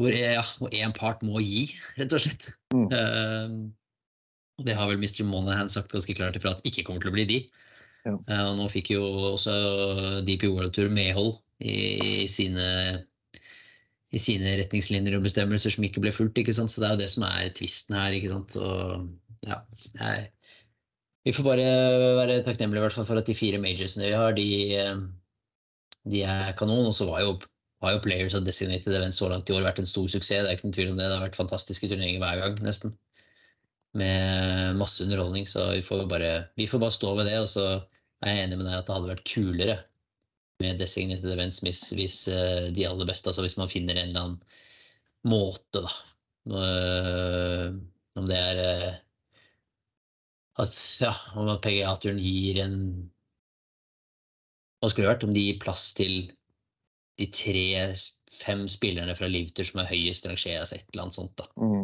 [0.00, 0.40] hvor ja,
[0.72, 1.66] én part må gi,
[2.00, 2.46] rett og slett.
[2.72, 2.86] Mm.
[2.88, 5.24] Uh, det har vel Mr.
[5.28, 7.38] Monahan sagt ganske klart ifra at ikke kommer til å bli de.
[8.06, 8.16] Ja.
[8.16, 9.54] Eh, og nå fikk jo også
[10.26, 12.66] DP World Tour medhold i, sine
[14.10, 16.40] i sine retningslinjer og bestemmelser som ikke ble fulgt.
[16.40, 16.72] ikke sant?
[16.72, 18.16] Så det er jo det som er tvisten her.
[18.16, 18.56] ikke sant?
[18.58, 19.60] Og ja,
[20.00, 20.26] her.
[21.26, 21.68] Vi får bare
[22.18, 24.48] være takknemlige hvert fall for at de fire majorsene vi har, de,
[24.80, 25.04] eh,
[26.10, 26.88] de er kanon.
[26.88, 27.36] Og så var jo,
[27.84, 30.42] har jo Players og Designated Events så langt i år vært en stor suksess.
[30.42, 31.06] Det er ikke noen tvil om det.
[31.06, 32.96] Det har vært fantastiske turneringer hver gang, nesten.
[33.98, 35.48] Med masse underholdning.
[35.50, 37.38] Så vi får bare, vi får bare stå ved det.
[37.42, 37.66] Og så
[38.20, 39.78] er jeg enig med deg at det hadde vært kulere
[40.60, 44.26] med designated events hvis, hvis eh, de aller beste, altså hvis man finner en eller
[44.26, 44.42] annen
[45.30, 45.94] måte, da.
[46.60, 47.70] Eh,
[48.20, 48.98] om det er eh,
[50.60, 52.76] at, ja, om at PGA-turen gir en
[54.80, 55.24] Hva skulle det vært?
[55.28, 56.14] Om de gir plass til
[57.20, 61.48] de tre-fem spillerne fra Livtur som er høyest rangert, altså et eller annet sånt, da.
[61.60, 61.82] Mm.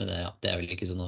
[0.00, 1.02] Men eh, ja, det er vel ikke sånn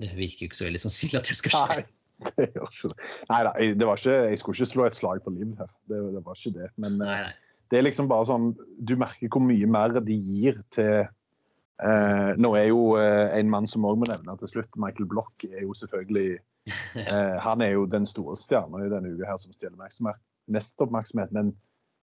[0.00, 1.76] Det virker jo ikke så veldig sannsynlig at det skal skje.
[1.76, 1.84] Nei,
[2.38, 3.06] det gjør ikke det.
[3.30, 5.72] Nei da, jeg, det var ikke, jeg skulle ikke slå et slag på Liv her.
[5.90, 6.68] Det, det var ikke det.
[6.80, 7.56] Men eh, Nei, nei.
[7.72, 12.52] det er liksom bare sånn Du merker hvor mye mer de gir til eh, Nå
[12.58, 15.76] er jo eh, en mann som òg må nevne til slutt, Michael Block, er jo
[15.76, 16.38] selvfølgelig
[17.06, 20.22] eh, Han er jo den store stjerna i denne uka her som stjeler oppmerksomhet,
[20.52, 21.32] mest oppmerksomhet.
[21.36, 21.52] Men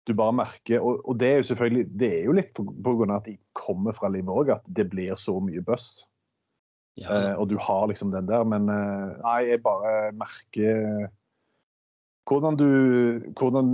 [0.08, 3.26] du bare merker Og, og det er jo selvfølgelig Det er jo litt av at
[3.28, 6.06] de kommer fra livet òg, at det blir så mye buzz.
[6.98, 11.08] Ja, Eh, og du har liksom den der, men uh, nei, jeg bare merker
[12.28, 12.66] hvordan du
[13.38, 13.68] Hvordan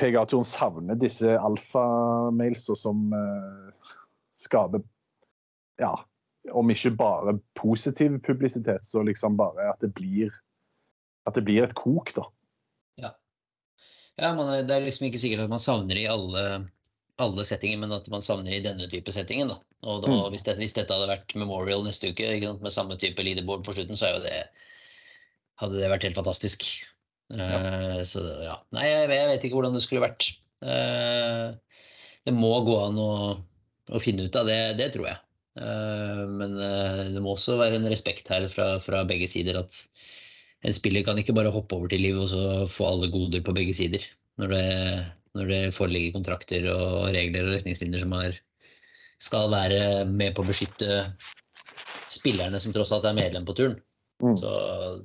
[0.00, 3.92] PGA-turen savner disse alfamailsa som uh,
[4.34, 4.82] skaper
[5.78, 5.92] Ja,
[6.50, 10.32] om ikke bare positiv publisitet, så liksom bare at det blir
[11.28, 12.24] at det blir et kok, da.
[14.18, 16.42] Ja, man, er- det er liksom ikke sikkert at man savner i alle,
[17.20, 19.50] alle settinger, men at man savner i denne type settingen.
[19.52, 19.58] Da.
[19.84, 20.30] Og, da, Mm.
[20.32, 23.64] hvis, dette, hvis dette hadde vært Memorial neste uke ikke sant, med samme type leaderboard
[23.66, 24.46] på slutten, så det,
[25.60, 26.64] hadde det vært helt fantastisk.
[27.32, 28.56] Eh, så ja.
[28.72, 30.30] Nei, jeg, jeg vet ikke hvordan det skulle vært.
[30.62, 31.58] Uh,
[32.22, 33.12] det må gå an å,
[33.90, 35.18] å finne ut av det, det tror jeg.
[35.58, 36.54] Uh, men
[37.12, 39.82] det må også være en respekt her fra, fra begge sider at
[40.62, 43.54] en spiller kan ikke bare hoppe over til livet og så få alle goder på
[43.56, 44.04] begge sider.
[44.38, 44.66] Når det,
[45.38, 48.36] når det foreligger kontrakter og regler og retningslinjer som er,
[49.22, 51.06] skal være med på å beskytte
[52.12, 53.78] spillerne som tross alt er medlem på turen.
[54.22, 54.36] Mm.
[54.38, 54.52] Så,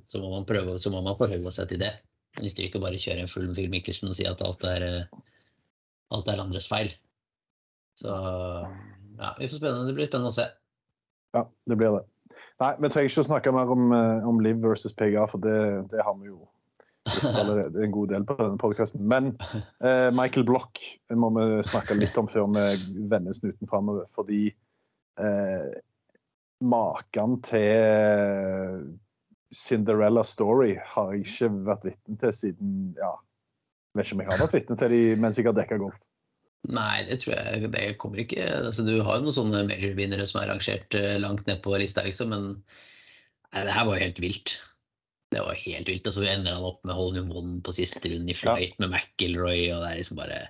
[0.05, 1.93] så må man prøve, så må man forholde seg til det.
[2.37, 4.85] Det nytter ikke å bare kjøre en full Phil Mikkelsen og si at alt er,
[6.13, 6.91] alt er andres feil.
[7.97, 9.87] Så ja, vi får spennende.
[9.87, 10.45] Det blir spennende å se.
[11.37, 12.03] Ja, det blir det.
[12.61, 15.57] Nei, vi trenger ikke å snakke mer om, eh, om Liv versus PGA, for det,
[15.93, 16.39] det har vi jo
[17.31, 19.03] allerede en god del på denne podkasten.
[19.07, 19.33] Men
[19.83, 20.81] eh, Michael Block
[21.13, 24.07] må vi snakke litt om før vi vender snuten framover.
[24.15, 25.69] Fordi eh,
[26.63, 28.87] maken til
[29.55, 34.31] Cinderella Story har jeg ikke vært vitne til siden ja, jeg vet ikke om jeg
[34.31, 35.97] har vært vitne til de mens jeg har dekka golf.
[36.67, 38.43] Nei, det tror jeg det kommer ikke.
[38.43, 42.03] Altså, du har jo noen sånne major-vinnere som er rangert eh, langt ned på lista,
[42.03, 42.47] liksom, men
[43.53, 44.57] nei, det her var jo helt vilt.
[45.33, 46.07] Det var helt vilt.
[46.07, 48.93] Og så ender han opp med hole in one på siste runde i flight med
[48.93, 50.43] McIlroy, og det er liksom bare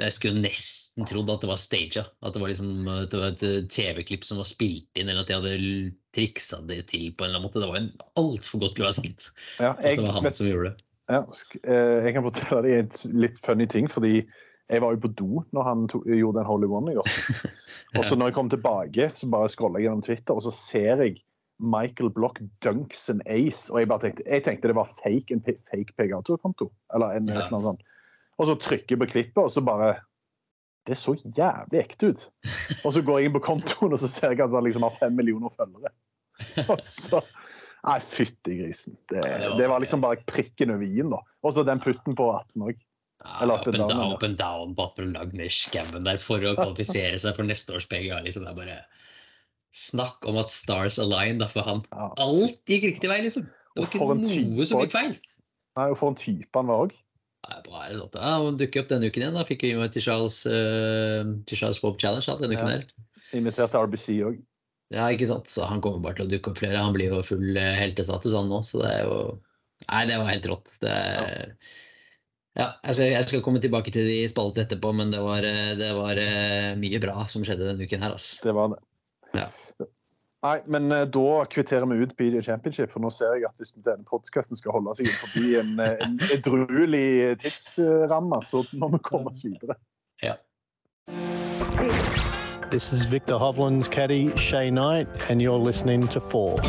[0.00, 2.08] Jeg skulle nesten trodd at det var staged.
[2.26, 5.30] At det var liksom det var et eh, TV-klipp som var spilt inn, eller at
[5.30, 7.62] de hadde triksa det til på en eller annen måte.
[7.62, 9.28] Det var altfor godt til å være sant.
[9.60, 10.88] Ja, At det var han vet, som gjorde det.
[11.12, 11.20] Ja,
[11.68, 14.24] eh, jeg kan fortelle deg en litt funny ting, fordi
[14.72, 17.10] jeg var jo på do når han to gjorde den Holy One i går.
[17.98, 21.04] Og så når jeg kom tilbake, så bare scroller jeg gjennom Twitter, og så ser
[21.04, 21.20] jeg
[21.60, 25.42] Michael Block dunks en ace, og jeg bare tenkte, jeg tenkte det var fake, en
[25.46, 27.46] fake PGA-turkonto, eller en, Ja.
[27.46, 27.82] eller sånt.
[28.38, 29.94] Og så trykker jeg på klippet, og så bare
[30.86, 32.28] Det så jævlig ekte ut.
[32.84, 34.90] Og så går jeg inn på kontoen, og så ser jeg at han liksom har
[34.98, 35.88] fem millioner følgere.
[36.68, 37.22] Og så
[37.86, 38.96] Nei, fytti grisen.
[39.08, 39.22] Det,
[39.56, 41.22] det var- liksom bare prikken over i-en, da.
[41.42, 42.76] Og så den putten på 18 òg.
[43.40, 46.36] Eller up up and down, down, up and down på Apple Lagner skauen der for
[46.44, 48.20] å kvalifisere seg for neste års PGA.
[48.20, 48.44] Liksom.
[48.44, 48.78] Det er bare
[49.74, 51.82] snakk om at stars align, da, for han.
[51.92, 52.10] Ja.
[52.22, 53.48] Alt gikk riktig vei, liksom.
[53.74, 54.18] Det var ikke
[54.54, 55.16] noe som gikk feil.
[55.74, 56.94] Nei, og for en type han var òg.
[57.44, 59.34] Nei, bare sånn, ja, Han dukker opp denne uken igjen.
[59.36, 62.76] da Fikk jo meg til Charles, uh, til Charles Pope Challenge da, denne uken Ja.
[62.78, 63.08] her.
[63.36, 64.38] Invitert til RBC òg.
[64.94, 65.50] Ja, ikke sant.
[65.50, 66.78] Så han kommer bare til å dukke opp flere.
[66.78, 69.18] Han blir jo full eh, heltestatus han nå, så det er jo
[69.90, 70.76] Nei, det var helt rått.
[70.80, 71.56] Det er...
[72.56, 75.72] Ja, jeg skal, jeg skal komme tilbake til de spaltene etterpå, men det var, eh,
[75.76, 76.20] det var
[76.78, 78.38] mye bra som skjedde denne uken her, altså.
[78.46, 78.78] Det var det.
[79.34, 79.48] Ja.
[80.44, 83.72] Nei, men eh, da kvitterer vi ut BD Championship, for nå ser jeg at hvis
[83.86, 89.32] denne podkasten skal holde seg forbi en, eh, en edruelig tidsramme, så må vi komme
[89.32, 89.78] oss videre.
[90.20, 90.36] Ja.
[92.70, 96.60] This is Victor Hovland's caddy, Shay Knight, and you're listening to Four.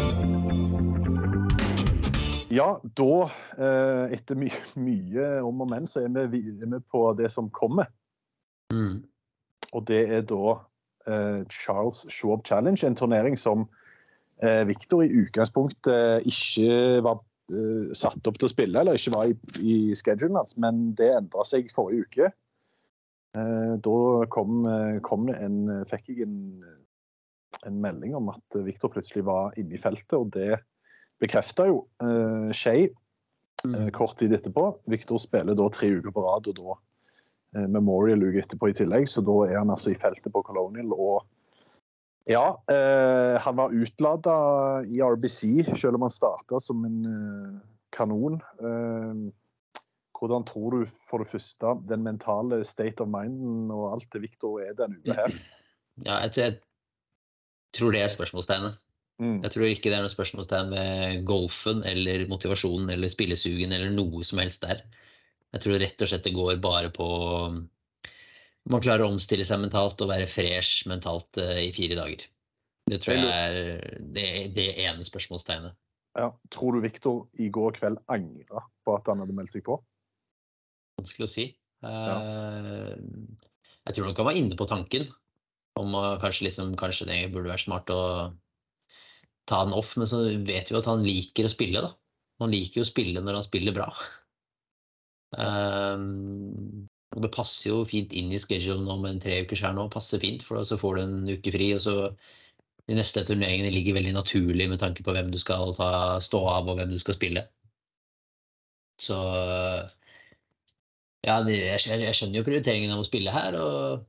[2.47, 4.47] Ja, da, eh, etter my
[4.79, 7.91] mye om og men, så er vi, er vi på det som kommer.
[8.71, 9.03] Mm.
[9.73, 10.61] Og det er da
[11.51, 13.67] Charles Schwab Challenge, en turnering som
[14.41, 17.19] eh, Victor i utgangspunktet ikke var
[17.53, 21.11] eh, satt opp til å spille, eller ikke var i, i schedulen hans, men det
[21.19, 22.31] endra seg forrige uke.
[23.35, 23.99] Eh, da
[24.31, 26.39] kom, eh, kom det en, fikk jeg en,
[27.67, 30.61] en melding om at Victor plutselig var inne i feltet, og det
[31.21, 34.67] bekrefta jo eh, Skei eh, kort tid etterpå.
[34.91, 36.79] Victor spiller da tre uker på rad, og da
[37.55, 40.91] eh, Memorial-uke etterpå i tillegg, så da er han altså i feltet på Colonial.
[40.93, 41.23] Og
[42.29, 44.35] ja, eh, han var utlada
[44.89, 45.41] i RBC,
[45.77, 47.57] selv om han starta som en eh,
[47.95, 48.39] kanon.
[48.59, 49.25] Eh,
[50.15, 54.61] hvordan tror du for det første den mentale state of minden og alt det Victor
[54.63, 55.35] er denne uka her?
[56.05, 58.81] Ja, jeg, tror- jeg tror det er spørsmålstegnet.
[59.21, 59.37] Mm.
[59.45, 64.23] Jeg tror ikke det er noe spørsmålstegn ved golfen eller motivasjonen eller spillesugen eller noe
[64.27, 64.81] som helst der.
[65.55, 67.07] Jeg tror rett og slett det går bare på
[67.47, 67.63] um,
[68.71, 72.23] man klarer å omstille seg mentalt og være fresh mentalt eh, i fire dager.
[72.89, 75.75] Det tror jeg er det, det ene spørsmålstegnet.
[76.17, 76.31] Ja.
[76.53, 79.77] Tror du Victor i går kveld angra på at han hadde meldt seg på?
[80.99, 81.45] Vanskelig å si.
[81.85, 82.17] Ja.
[83.85, 85.09] Jeg tror nok han var inne på tanken
[85.77, 88.01] om kanskje, liksom, kanskje det burde være smart å
[89.49, 91.91] ta den off, men så vet vi at han liker å spille, da.
[92.41, 93.89] Han liker jo å spille når han spiller bra.
[95.37, 99.87] Um, og det passer jo fint inn i schedulen om en tre ukers her nå.
[99.93, 101.69] Passer fint, for da så får du en uke fri.
[101.75, 101.95] Og så
[102.85, 106.67] de neste turneringene ligger veldig naturlig med tanke på hvem du skal ta, stå av
[106.69, 107.45] og hvem du skal spille.
[109.01, 109.15] Så
[111.25, 113.57] ja, jeg, skjønner jo prioriteringen av å spille her.
[113.57, 114.05] og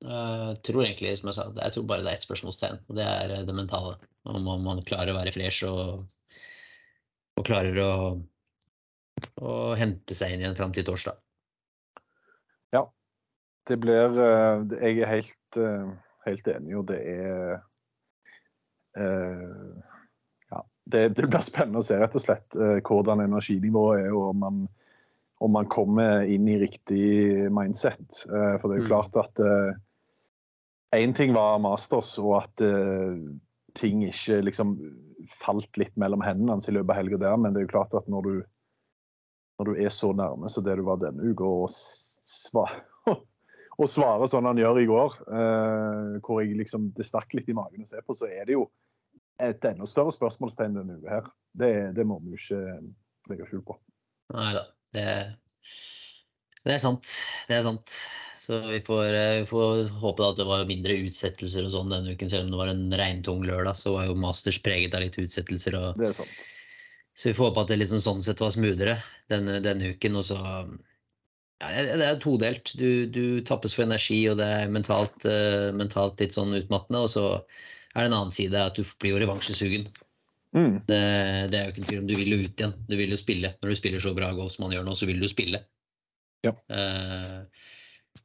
[0.00, 3.04] jeg tror egentlig, som jeg sa, jeg tror bare det er ett spørsmålstegn, og det
[3.04, 3.98] er det mentale.
[4.30, 6.06] Om man klarer å være fresh og,
[7.36, 7.92] og klarer å,
[9.40, 11.18] å, hente seg inn igjen fram til torsdag.
[12.74, 12.84] Ja,
[13.68, 14.16] det blir
[14.80, 15.60] Jeg er helt,
[16.26, 17.56] helt enig, og det er
[18.98, 19.78] uh,
[20.50, 24.42] Ja, det, det, blir spennende å se, rett og slett, hvordan energinivået er, og om
[24.46, 24.64] man,
[25.40, 28.24] om man kommer inn i riktig mindset.
[28.26, 28.90] For det er jo mm.
[28.90, 29.46] klart at
[30.90, 32.62] Én ting var Masters, og at
[33.78, 34.74] ting ikke liksom
[35.28, 37.96] falt litt mellom hendene hans i løpet av helga der, men det er jo klart
[37.98, 38.34] at når du,
[39.60, 42.78] når du er så nærme som det du var denne uka, og, svar,
[43.12, 47.56] og svarer sånn han gjør i går, eh, hvor jeg liksom, det stakk litt i
[47.56, 48.70] magen å se på, så er det jo
[49.40, 51.28] et enda større spørsmålstegn denne uka her.
[51.60, 52.62] Det, det, må vi jo ikke
[53.32, 53.76] legge skjul på.
[54.32, 54.64] Nei da.
[54.96, 55.06] Det,
[56.64, 57.12] det, er sant.
[57.48, 57.98] Det er sant.
[58.40, 62.16] Så vi får, eh, vi får håpe at det var mindre utsettelser og sånn denne
[62.16, 62.32] uken.
[62.32, 65.76] Selv om det var en regntung lørdag, så var jo Masters preget av litt utsettelser.
[65.76, 66.00] Og...
[66.00, 66.48] Det er sant.
[67.20, 68.94] Så vi får håpe at det liksom sånn sett var smoothere
[69.28, 70.14] denne, denne uken.
[70.16, 70.38] Og så
[71.60, 72.72] ja, Det er todelt.
[72.80, 77.02] Du, du, tappes for energi, og det er mentalt, uh, mentalt, litt sånn utmattende.
[77.04, 79.84] Og så er det en annen side at du blir jo revansjesugen.
[80.56, 80.80] Mm.
[80.88, 81.02] Det,
[81.52, 82.08] det, er jo ikke en tvil om.
[82.08, 82.72] Du vil jo ut igjen.
[82.88, 83.52] Du vil jo spille.
[83.60, 85.60] Når du spiller så bra golf som man gjør nå, så vil du spille.
[86.46, 86.54] Ja.
[86.72, 87.44] Uh,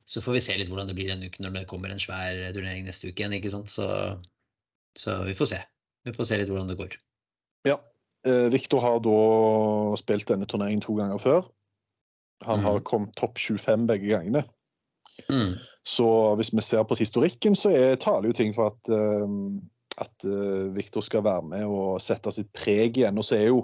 [0.07, 2.39] så får vi se litt hvordan det blir denne uken når det kommer en svær
[2.55, 3.35] turnering neste uke igjen.
[3.35, 3.75] ikke sant?
[3.75, 3.89] Så,
[4.95, 5.61] så vi får se.
[6.07, 6.95] Vi får se litt hvordan det går.
[8.25, 9.19] Eh, Viktor har da
[9.99, 11.47] spilt denne turneringen to ganger før.
[12.45, 12.65] Han mm.
[12.67, 14.43] har kommet topp 25 begge gangene.
[15.29, 15.55] Mm.
[15.85, 19.29] Så hvis vi ser på historikken, så er, taler jo ting for at, uh,
[20.01, 23.21] at uh, Viktor skal være med og sette sitt preg igjen.
[23.21, 23.61] Og så er jo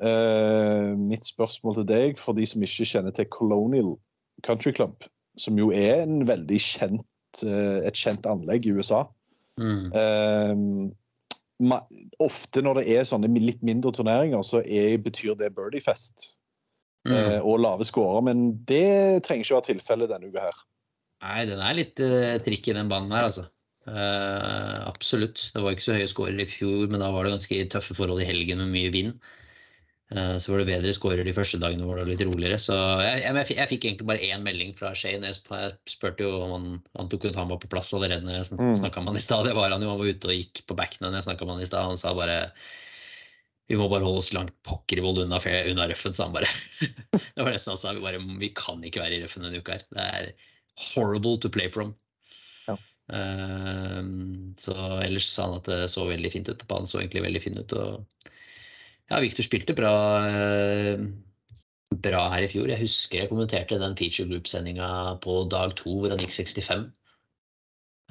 [0.00, 3.96] uh, mitt spørsmål til deg, for de som ikke kjenner til Colonial
[4.46, 5.04] Country Club,
[5.38, 9.04] som jo er en veldig kjent, eh, et kjent anlegg i USA.
[9.60, 9.92] Mm.
[9.92, 10.92] Um,
[12.22, 16.30] ofte når det er sånne litt mindre turneringer, så er, betyr det Birdiefest
[17.08, 17.14] mm.
[17.14, 18.24] eh, og lave scorer.
[18.26, 20.60] Men det trenger ikke være tilfellet denne uka her.
[21.20, 23.44] Nei, den er litt uh, trikk i den banen her, altså.
[23.84, 25.50] Uh, absolutt.
[25.52, 28.22] Det var ikke så høye scorer i fjor, men da var det ganske tøffe forhold
[28.24, 29.30] i helgen med mye vind.
[30.10, 32.58] Eh, så var det bedre skårer de første dagene hvor det var litt roligere.
[32.58, 35.30] Så jeg, jeg, jeg fikk egentlig bare én melding fra Shane.
[35.30, 36.68] Jeg spurte jo om han,
[36.98, 38.74] han tok ut han var på plass allerede når jeg mm.
[38.82, 39.46] snakka med han i stad.
[39.46, 41.58] Det var han jo, han var ute og gikk på backen når jeg snakka med
[41.58, 41.90] han i stad.
[41.92, 42.40] Han sa bare
[43.70, 46.48] vi må bare holde oss langt pokker i vold unna, unna røffen, sa han bare.
[47.36, 47.92] det var nesten han sa.
[47.94, 49.84] Vi, bare, vi kan ikke være i røffen denne uka her.
[49.94, 50.32] Det er
[50.90, 51.92] horrible to play from.
[52.66, 52.74] Ja.
[53.14, 54.02] Uh,
[54.58, 56.66] så ellers sa han at det så veldig fint ut.
[56.74, 57.76] Han så egentlig veldig fin ut.
[57.78, 58.26] og
[59.10, 59.92] ja, Victor spilte bra,
[60.28, 61.02] eh,
[61.98, 62.70] bra her i fjor.
[62.70, 66.88] Jeg husker jeg kommenterte den feature group-sendinga på dag to hvor han gikk 65.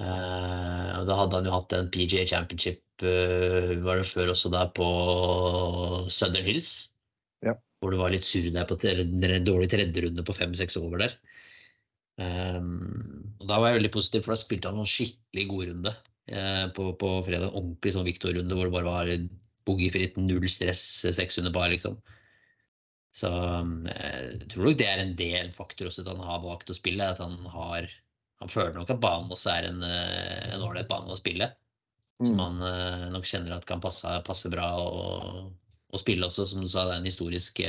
[0.00, 4.70] Uh, da hadde han jo hatt en PGA Championship uh, var det før også der
[4.76, 4.86] på
[6.08, 6.70] Southern Hills.
[7.44, 7.52] Ja.
[7.80, 11.18] Hvor det var litt surr der på dårlig tredjerunde på fem-seks over der.
[12.20, 15.92] Um, og Da var jeg veldig positiv, for da spilte han en skikkelig god runde
[16.32, 17.52] uh, på, på fredag.
[17.52, 19.14] Ordentlig sånn Victor-runde hvor det bare var
[19.68, 21.98] boogiefritt, null stress, 600 bar, liksom.
[23.16, 26.70] Så jeg eh, tror nok det er en del faktor også at han har valgt
[26.70, 27.08] å spille.
[27.10, 27.90] At han har
[28.40, 31.50] Han føler nok at banen også er en eh, en ålreit bane å spille.
[32.20, 32.40] Som mm.
[32.40, 36.46] han nok kjenner at kan passe, passe bra å, spille også.
[36.48, 37.60] Som du sa, det er en historisk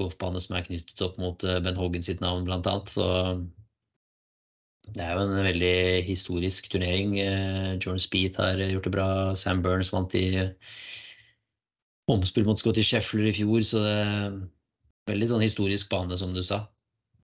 [0.00, 2.88] golfbane som er knyttet opp mot Ben Hogan sitt navn, blant annet.
[2.88, 3.04] Så
[4.92, 7.16] det er jo en veldig historisk turnering.
[7.20, 9.08] Eh, Jordan Speed har gjort det bra.
[9.38, 10.26] Sam Burns vant i
[12.12, 14.34] omspill mot Scotty Sheffler i fjor, så det er
[15.08, 16.66] veldig sånn historisk bane, som du sa.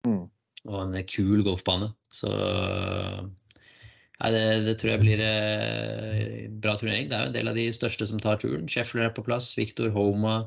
[0.07, 0.25] Mm.
[0.65, 1.91] Og en kul golfbane.
[2.09, 7.11] Så nei, det, det, tror jeg blir eh, bra turnering.
[7.11, 8.65] Det er jo en del av de største som tar turen.
[8.65, 10.39] Sheffler er på plass, Victor Homa.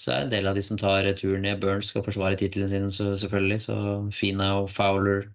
[0.00, 1.60] Så er det en del av de som tar turen ned.
[1.60, 3.60] Burns skal forsvare tittelen sin, så, selvfølgelig.
[3.68, 3.76] Så
[4.16, 5.28] Fina og Fowler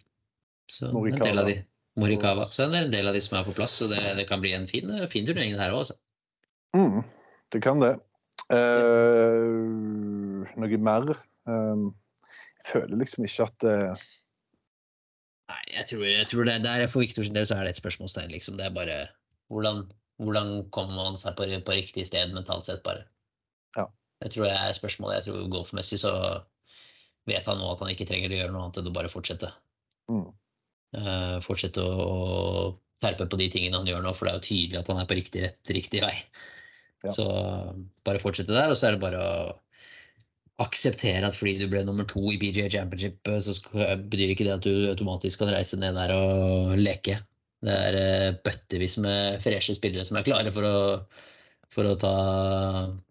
[0.72, 1.20] så Morikawa.
[1.20, 1.58] en del av de
[2.00, 2.46] Morikawa.
[2.46, 4.42] Så det er en del av de som er på plass, så det, det kan
[4.44, 5.98] bli en fin, fin turnering her òg, altså.
[6.78, 7.02] Mm,
[7.54, 7.96] det kan det.
[8.50, 11.12] Uh, noe mer?
[11.50, 11.90] Um,
[12.60, 14.08] jeg føler liksom ikke at uh...
[15.50, 18.30] Nei, jeg tror, jeg tror det, der For Viktors del så er det et spørsmålstegn,
[18.34, 18.58] liksom.
[18.60, 19.00] Det er bare
[19.50, 19.88] hvordan,
[20.22, 23.08] hvordan kommer man seg på, på, riktig sted mentalt sett, bare.
[23.78, 23.88] Ja.
[24.22, 25.20] Det tror jeg er spørsmålet.
[25.20, 26.14] Jeg tror golfmessig så
[27.30, 29.50] vet han nå at han ikke trenger å gjøre noe annet enn å bare fortsette.
[30.12, 30.30] Mm.
[30.96, 32.72] Uh, fortsette å,
[33.04, 35.08] terpe på de tingene han gjør nå, for det er jo tydelig at han er
[35.10, 36.16] på riktig rett, riktig vei.
[37.06, 37.14] Ja.
[37.16, 37.26] Så
[38.08, 39.34] bare fortsette der, og så er det bare å
[40.60, 43.56] akseptere at fordi du ble nummer to i PGA Championship, eh, så
[44.12, 47.22] betyr ikke det at du automatisk kan reise ned der og leke.
[47.64, 50.76] Det er eh, bøttevis med freshe spillere som er klare for å,
[51.72, 52.14] for å ta,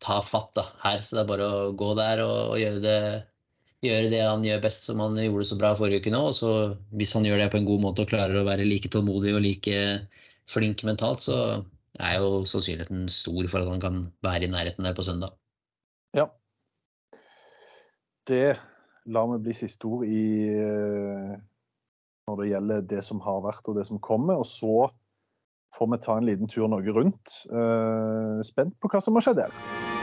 [0.04, 1.00] ta fatt da, her.
[1.00, 3.00] Så det er bare å gå der og, og gjøre, det,
[3.84, 6.22] gjøre, det, han gjør best, som han gjorde så bra forrige uke nå.
[6.30, 6.52] Og så
[6.98, 9.44] hvis han gjør det på en god måte og klarer å være like tålmodig og
[9.44, 9.82] like
[10.48, 11.38] flink mentalt, så
[11.98, 15.34] er jo sannsynligheten stor for at han kan være i nærheten der på søndag.
[16.16, 16.28] Ja,
[18.28, 18.58] det
[19.08, 21.36] lar vi bli siste ord i eh,
[22.28, 24.40] når det gjelder det som har vært og det som kommer.
[24.40, 24.88] Og så
[25.76, 27.38] får vi ta en liten tur Norge rundt.
[27.48, 29.97] Uh, spent på hva som har skjedd her.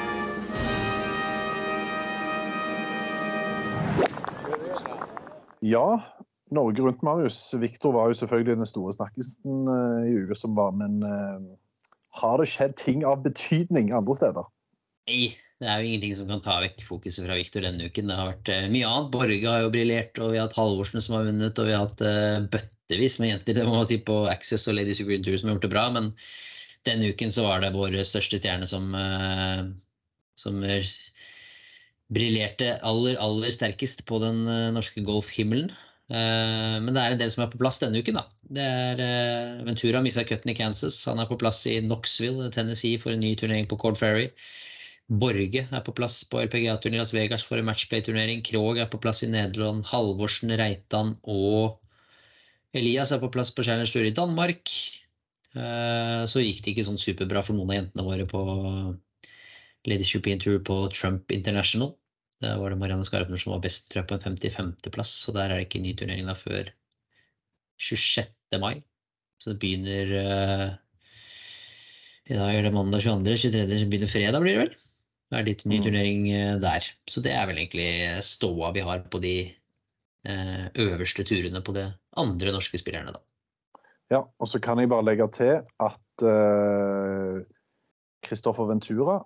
[5.66, 6.16] Ja,
[6.53, 7.39] Norge rundt, Marius.
[7.57, 10.76] Viktor var jo selvfølgelig den store snakkisen uh, i uka som var.
[10.78, 11.55] Men uh,
[12.20, 14.45] har det skjedd ting av betydning andre steder?
[15.09, 18.11] Nei, det er jo ingenting som kan ta vekk fokuset fra Viktor denne uken.
[18.11, 19.11] Det har vært uh, mye annet.
[19.16, 21.88] Borge har jo briljert, og vi har hatt Halvorsen som har vunnet, og vi har
[21.88, 25.49] hatt bøttevis med jenter det må man si, på Access og Ladies Super Tour som
[25.49, 25.88] har gjort det bra.
[25.97, 26.13] Men
[26.86, 28.93] denne uken så var det vår største stjerne som,
[30.38, 30.61] som
[32.13, 34.43] briljerte aller, aller sterkest på den
[34.75, 35.71] norske golfhimmelen.
[36.09, 38.19] Men det er en del som er på plass denne uken.
[38.19, 38.27] da.
[38.53, 40.99] Det er Ventura mista cutten i Kansas.
[41.09, 44.27] Han er på plass i Knoxville, Tennessee, for en ny turnering på Cord Ferry.
[45.09, 48.45] Borge er på plass på LPGA-turen i Las Vegas for en matchplay-turnering.
[48.45, 49.81] Krog er på plass i Nederland.
[49.89, 51.79] Halvorsen, Reitan og
[52.77, 54.69] Elias er på plass på Challenge Tour i Danmark.
[55.55, 58.41] Så gikk det ikke sånn superbra for noen av jentene våre på
[59.86, 61.93] Ladies European Tour på Trump International.
[62.43, 65.49] Der var det Marianne Skarpner som var best tror jeg, på en 55.-plass, og der
[65.49, 66.71] er det ikke ny turnering da før
[67.81, 68.27] 26.
[68.61, 68.81] mai.
[69.41, 70.15] Så det begynner
[72.25, 73.79] I dag er det mandag 22., 23.
[73.79, 74.73] så begynner fredag, blir det vel?
[75.25, 76.25] Det er litt ny turnering
[76.63, 76.89] der.
[77.09, 77.89] Så det er vel egentlig
[78.25, 79.38] ståa vi har på de
[80.25, 81.86] øverste turene på de
[82.17, 83.21] andre norske spillerne, da.
[84.13, 86.25] Ja, og så kan jeg bare legge til at
[88.25, 89.19] Kristoffer uh, Ventura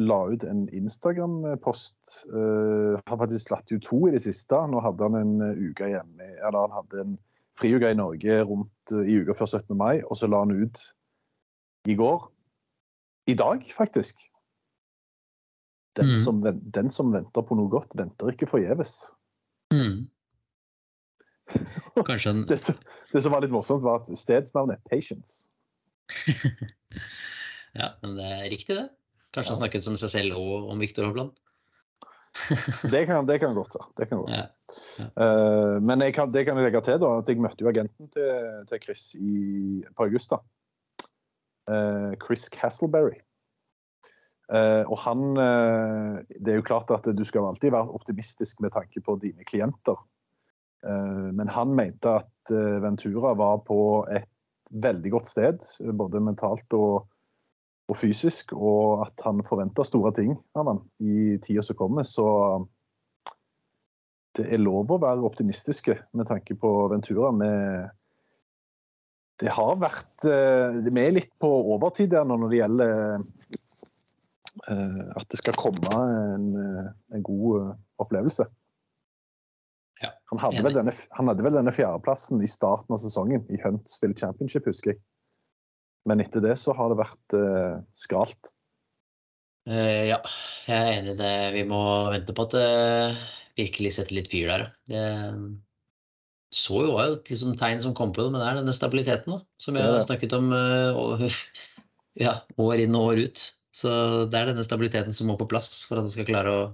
[0.00, 2.26] la ut en Instagram-post.
[2.32, 4.58] Uh, har faktisk latt ut to i det siste.
[4.70, 5.34] Nå hadde han en
[5.70, 7.16] uke hjemme, eller han hadde en
[7.58, 9.76] friuke i Norge rundt uh, i uka før 17.
[9.78, 10.80] mai, og så la han ut
[11.88, 12.30] i går.
[13.30, 14.18] I dag, faktisk.
[15.96, 16.18] Den, mm.
[16.18, 16.42] som,
[16.74, 18.96] den, som, venter på noe godt, venter ikke forgjeves.
[19.72, 20.08] Mm.
[22.08, 22.42] Kanskje en...
[22.48, 22.80] det, som,
[23.12, 25.46] det, som, var litt morsomt, var at stedsnavnet er Patience.
[27.80, 28.88] ja, men det er riktig, det.
[29.34, 29.54] Kanskje ja.
[29.56, 31.34] han snakket som seg selv og om Viktor Hovland?
[32.92, 33.90] det, kan, det kan godt være.
[33.98, 34.38] Det kan godt.
[34.38, 34.46] Ja.
[34.98, 35.06] Ja.
[35.14, 38.32] Uh, men kan, det kan jeg legge til da, at jeg møtte jo agenten til,
[38.70, 40.40] til Chris i, på Augusta.
[41.70, 43.20] Uh, Chris Castleberry.
[44.52, 45.38] Uh, og han
[46.28, 49.96] Det er jo klart at du skal alltid være optimistisk med tanke på dine klienter.
[51.32, 52.50] men han mente at
[52.84, 54.28] Ventura var på et
[54.70, 55.64] veldig godt sted,
[55.96, 57.06] både mentalt og
[57.90, 62.06] og fysisk, og at han forventer store ting av han i tida som kommer.
[62.08, 62.24] Så
[64.34, 67.30] det er lov å være optimistiske med tanke på Ventura.
[67.34, 67.92] Med
[69.42, 72.92] det har vært eh, Vi er litt på overtid der nå når det gjelder
[74.70, 76.02] eh, at det skal komme
[76.34, 76.52] en,
[77.10, 78.46] en god opplevelse.
[80.02, 83.60] Ja, han, hadde vel denne, han hadde vel denne fjerdeplassen i starten av sesongen i
[83.62, 85.02] Huntsville Championship, husker jeg.
[86.08, 88.52] Men etter det så har det vært eh, skralt.
[89.64, 90.18] Uh, ja,
[90.68, 91.36] jeg er enig i det.
[91.54, 91.80] Vi må
[92.12, 92.66] vente på at det
[93.56, 94.66] virkelig setter litt fyr der.
[94.90, 95.04] Det
[96.54, 99.32] så jo var jo liksom tegn som kom på det, men det er denne stabiliteten
[99.32, 101.24] da, som jeg har snakket om uh,
[102.24, 103.46] ja, år inn og år ut.
[103.74, 103.90] Så
[104.30, 106.66] det er denne stabiliteten som må på plass for at det skal klare å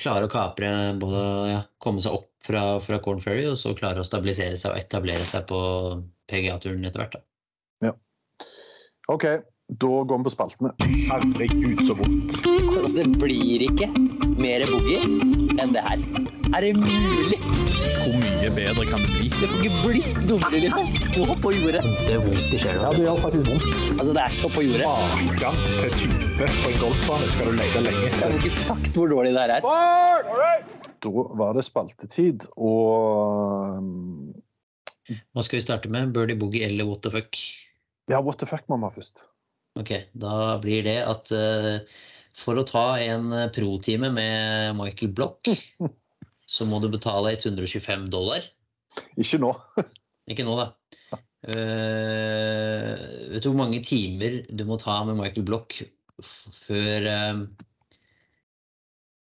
[0.00, 4.02] klare å kapre både ja, komme seg opp fra, fra Corn Ferry og så klare
[4.02, 5.60] å stabilisere seg og etablere seg på
[6.32, 7.18] PGA-turen etter hvert.
[7.18, 7.31] da.
[9.10, 9.24] OK,
[9.82, 10.70] da går vi på spaltene.
[11.10, 12.36] Herregud, så vondt.
[12.46, 13.88] Altså, det blir ikke
[14.38, 15.00] mer boogie
[15.58, 16.04] enn det her.
[16.52, 17.38] Er det mulig?
[18.02, 19.30] Hvor mye bedre kan det bli?
[19.32, 20.86] Det får ikke blitt dummere, liksom.
[20.92, 21.82] Stå på jordet.
[22.04, 22.84] Det er vondt i sjela.
[22.84, 23.66] Ja, det gjør faktisk vondt.
[23.96, 24.86] Altså, det er så på jordet.
[25.30, 28.06] Maka til type på en golfbane skal du lete lenge.
[28.06, 29.66] Jeg har ikke sagt hvor dårlig det her er.
[31.02, 33.82] Da var det spaltetid, og
[35.34, 36.12] Hva skal vi starte med?
[36.14, 37.34] Birdie Boogie eller What the fuck?
[38.10, 39.24] Ja, what the fuck mamma, først.
[39.78, 41.78] Ok, da blir det at uh,
[42.36, 45.48] for å ta en eh, pro-time med Michael Block,
[46.54, 48.44] så må du betale 125 dollar.
[49.20, 49.52] Ikke nå.
[50.32, 50.70] Ikke nå, da.
[51.42, 52.94] Uh,
[53.32, 55.74] vet du hvor mange timer du må ta med Michael Block
[56.22, 57.40] før uh,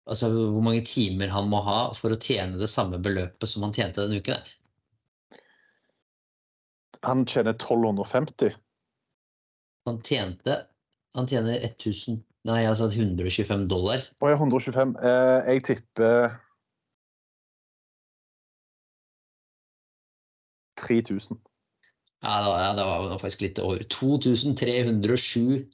[0.05, 3.73] altså, hvor mange timer han må ha for å tjene det samme beløpet som han
[3.75, 4.37] tjente denne uken.
[4.37, 4.53] der.
[7.05, 8.55] Han tjener 1250.
[9.85, 10.61] Han tjente
[11.15, 14.03] Han tjener 1000 Nei, altså 125 dollar.
[14.21, 14.91] Å ja, er 125.
[15.01, 16.35] Eh, jeg tipper
[20.77, 21.39] 3000.
[22.21, 23.81] Ja, det var, ja, det var faktisk litt over.
[23.89, 25.65] 2307.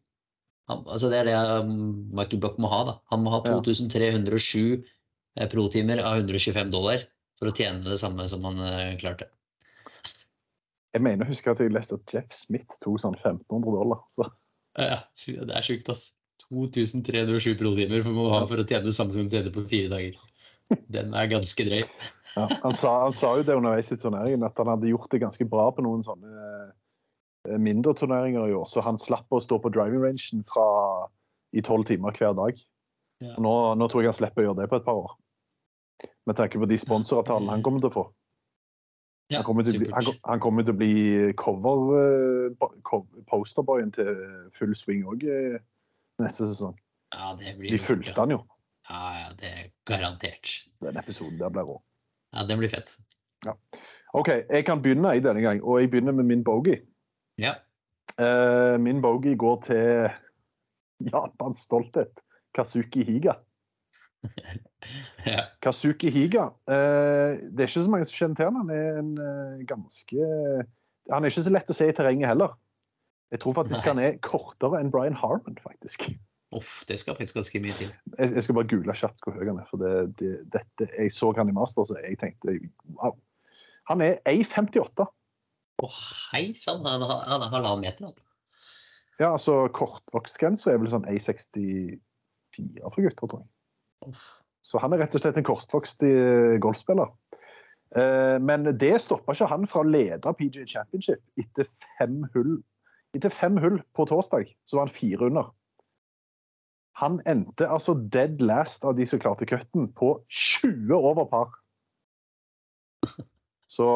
[0.72, 1.76] Han, altså det er det um,
[2.16, 2.82] Michael Buck må ha.
[2.88, 2.96] da.
[3.12, 7.04] Han må ha 2307 eh, pro-timer av 125 dollar
[7.40, 9.28] for å tjene det samme som han eh, klarte.
[10.92, 14.02] Jeg mener å huske at jeg leste at Jeff Smith tok sånn 1500 dollar.
[14.12, 14.28] Så.
[14.80, 16.10] Ja, det er sjukt, ass.
[16.52, 20.18] 2307 pro-timer for ha for å tjene det samme som du tjener på fire dager.
[20.92, 21.84] Den er ganske drøy.
[22.32, 25.20] Ja, han, sa, han sa jo det underveis i turneringen, at han hadde gjort det
[25.20, 26.30] ganske bra på noen sånne
[27.44, 28.64] eh, mindre turneringer i år.
[28.72, 30.64] Så han slapp å stå på driving rangen fra
[31.52, 32.62] i tolv timer hver dag.
[33.20, 33.36] Ja.
[33.36, 35.12] Nå, nå tror jeg han slipper å gjøre det på et par år.
[36.32, 38.06] Med tanke på de sponsoravtalene han kommer til å få.
[39.32, 40.96] Ja, Han kommer til, han, han kommer til å bli
[41.40, 42.66] cover, eh,
[43.32, 44.10] posterboyen til
[44.58, 45.24] full swing òg
[46.22, 46.76] neste sesong.
[47.16, 48.42] Ja, det blir De fulgte han jo.
[48.90, 50.54] Ja, ja, det er garantert.
[50.84, 51.78] Den episoden der ble rå.
[52.34, 52.98] Ja, den blir fett.
[54.14, 56.82] OK, jeg kan begynne i denne gang, og jeg begynner med min bogey.
[57.40, 57.56] Ja.
[58.20, 60.10] Uh, min bogey går til
[61.12, 62.24] Japans stolthet,
[62.56, 63.40] Kazuki Higa.
[65.28, 65.46] ja.
[65.62, 68.60] Kazuki Higa eh, Det er ikke så mange som kjenner til han.
[68.64, 70.28] Han er en eh, ganske
[71.12, 72.58] Han er ikke så lett å se i terrenget heller.
[73.32, 73.92] Jeg tror faktisk Nei.
[73.94, 76.10] han er kortere enn Brian Harmon, faktisk.
[76.52, 77.92] Uff, det skal faktisk ganske mye til.
[78.18, 79.68] Jeg, jeg skal bare google kjapt hvor høy han er.
[79.70, 82.58] for det, det, dette, Jeg så han i master, så jeg tenkte
[82.98, 83.16] wow.
[83.88, 85.08] Han er 1,58.
[85.82, 85.88] Å,
[86.34, 88.12] hei sann, han, er halvannen meter.
[88.12, 88.20] Han.
[89.22, 94.14] Ja, altså Kortvokstgrensa er vel sånn 1,64 for gutter, tror jeg.
[94.62, 97.10] Så han er rett og slett en kortvokst eh, golfspiller.
[97.98, 102.60] Eh, Men det stoppa ikke han fra å lede PGA Championship etter fem hull.
[103.18, 105.50] Etter fem hull på torsdag så var han fire under.
[107.02, 111.58] Han endte altså dead last av de som klarte cutten, på 20 over par.
[113.72, 113.88] Så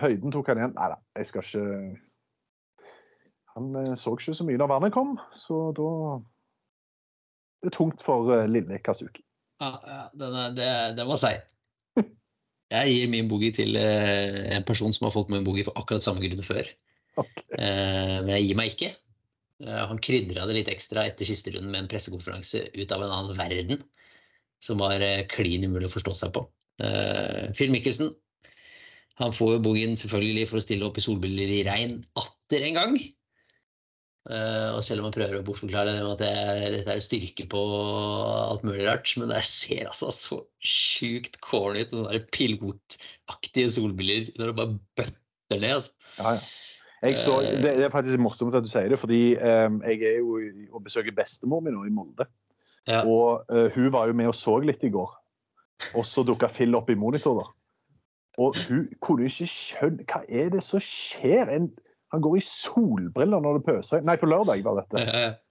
[0.00, 0.74] høyden tok han igjen.
[0.78, 1.64] Nei da, jeg skal ikke
[3.54, 5.90] Han eh, så ikke så mye da vannet kom, så da
[7.60, 9.22] Det er tungt for lille Kazuki.
[9.62, 11.44] Ja, ja, den, er, det, den var seig.
[12.74, 16.04] Jeg gir min boogie til eh, en person som har fått min boogie for akkurat
[16.04, 16.68] samme grunn før.
[17.20, 17.30] Ok.
[17.54, 18.90] Eh, men jeg gir meg ikke.
[19.62, 23.14] Eh, han krydra det litt ekstra etter siste runden med en pressekonferanse ut av en
[23.20, 23.84] annen verden.
[24.64, 26.46] Som var klin umulig å forstå seg på.
[27.54, 28.08] Phil Mikkelsen,
[29.20, 32.78] Han får jo boogien selvfølgelig for å stille opp i solbriller i regn atter en
[32.80, 32.96] gang.
[34.24, 37.44] Eh, og selv om man prøver å bortforklare det med at det dette er styrke
[37.52, 43.72] på alt mulig rart, men det ser altså så sjukt corny ut, sånne der pilotaktige
[43.74, 45.74] solbriller når det bare bøtter ned.
[45.76, 45.92] altså.
[46.16, 46.46] Ja, ja.
[47.04, 47.58] Jeg så, Eh.
[47.60, 50.38] det, det er faktisk morsomt at du sier det, fordi um, jeg er jo
[50.72, 52.24] og besøker bestemor mi nå i Molde.
[52.88, 53.02] Ja.
[53.04, 55.12] Og uh, hun var jo med og så litt i går.
[55.98, 57.50] Og så dukka Phil opp i monitor, da.
[58.40, 61.50] Og hun kunne ikke skjønne Hva er det som skjer?
[61.52, 61.68] En,
[62.14, 64.06] han går i solbriller når det pøsregner.
[64.08, 65.04] Nei, på lørdag var dette.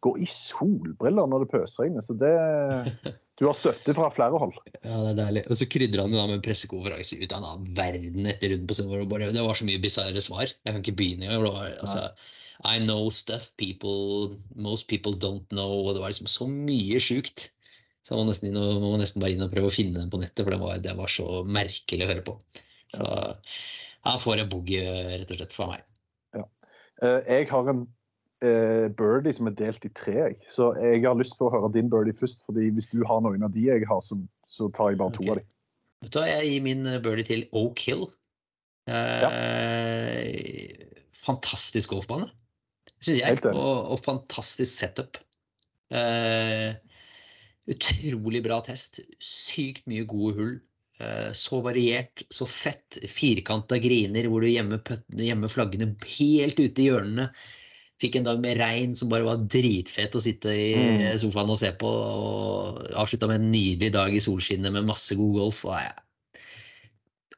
[0.06, 2.06] Går i solbriller når det pøsregner.
[2.06, 2.34] Så det
[3.42, 4.54] Du har støtte fra flere hold.
[4.86, 5.42] Ja, det er deilig.
[5.50, 8.54] Og så krydrer han det da med en pressekonferanse ut av en annen verden etter
[8.54, 9.10] runden på søndag.
[9.34, 10.46] Det var så mye bisarre svar.
[10.46, 11.48] Jeg kan ikke begynne engang.
[11.48, 12.04] Det var, Altså,
[12.70, 15.82] I know stuff people most people don't know.
[15.82, 17.50] Og det var liksom så mye sjukt.
[18.06, 20.20] Så man må nesten, man må nesten bare inn og prøve å finne den på
[20.22, 22.36] nettet, for det var, det var så merkelig å høre på.
[22.94, 23.10] Så
[24.04, 25.86] her får jeg boogie, rett og slett, fra meg.
[27.02, 27.84] Eh, jeg har en
[28.44, 30.36] eh, birdie som er delt i tre.
[30.52, 32.46] Så jeg har lyst på å høre din birdie først.
[32.46, 35.26] fordi hvis du har noen av de jeg har, så, så tar jeg bare to
[35.30, 35.48] av de.
[36.04, 38.08] Vet du hva, jeg gir min eh, birdie til Oak Hill.
[38.92, 40.90] Eh,
[41.24, 42.28] Fantastisk golfbane,
[43.00, 43.40] syns jeg.
[43.54, 45.22] Og, og fantastisk setup.
[45.94, 46.76] Eh,
[47.72, 49.00] utrolig bra test.
[49.24, 50.56] Sykt mye gode hull.
[51.02, 53.00] Eh, så variert, så fett.
[53.10, 57.30] Firkanta griner hvor du gjemmer, flaggene helt ute i hjørnene.
[58.02, 61.18] Fikk en dag med regn som bare var dritfett å sitte i Mm.
[61.22, 61.88] sofaen og se på.
[61.88, 65.64] Og avslutta med en nydelig dag i solskinnet med masse god golf.
[65.66, 65.94] Og ja.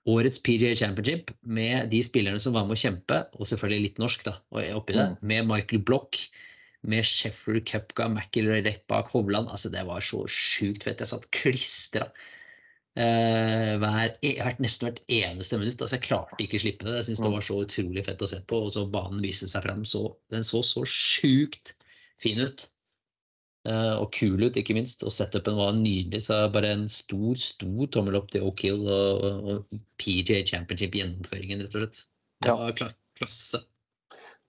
[0.06, 4.24] årets PGA Championship med de spillerne som var med å kjempe, og selvfølgelig litt norsk
[4.28, 4.36] da,
[4.78, 6.20] oppi det, med Michael Block,
[6.86, 9.50] med Sheffield Cupga, McIlroy rett bak Hovland.
[9.50, 11.00] altså Det var så sjukt fett.
[11.02, 12.12] Jeg satt klistra.
[12.96, 15.82] Eh, hver, e- hvert, nesten hvert eneste minutt.
[15.82, 16.96] altså Jeg klarte ikke å slippe det.
[17.02, 18.62] Jeg synes det var så utrolig fett å se på.
[18.68, 19.84] Og så banen viste seg fram.
[19.88, 21.76] Så, den så så sjukt
[22.24, 22.70] fin ut.
[23.68, 25.04] Eh, og kul ut, ikke minst.
[25.04, 26.24] Og setupen var nydelig.
[26.30, 31.76] Så bare en stor, stor tommel opp til O'Kill og, og, og PJ Championship-gjennomføringen, rett
[31.76, 32.06] og slett.
[32.46, 33.64] Det var kla klasse.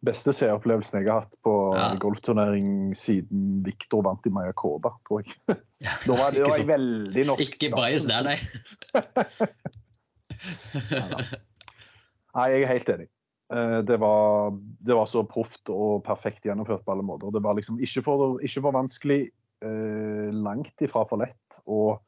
[0.07, 1.89] Beste seeropplevelsen jeg har hatt på Ja.
[2.03, 5.35] golfturnering siden Victor vant i Mayakoba, tror jeg.
[5.85, 7.43] Ja, Da var, det ikke var jeg veldig norsk.
[7.51, 8.39] Ikke bajas der, nei.
[12.37, 13.07] Nei, jeg er helt enig.
[13.53, 14.57] Eh, Det var,
[14.89, 17.33] det var så proft og perfekt gjennomført på alle måter.
[17.35, 19.21] Det var liksom ikke for, ikke for vanskelig,
[19.65, 21.61] eh, langt ifra for lett.
[21.67, 22.01] Og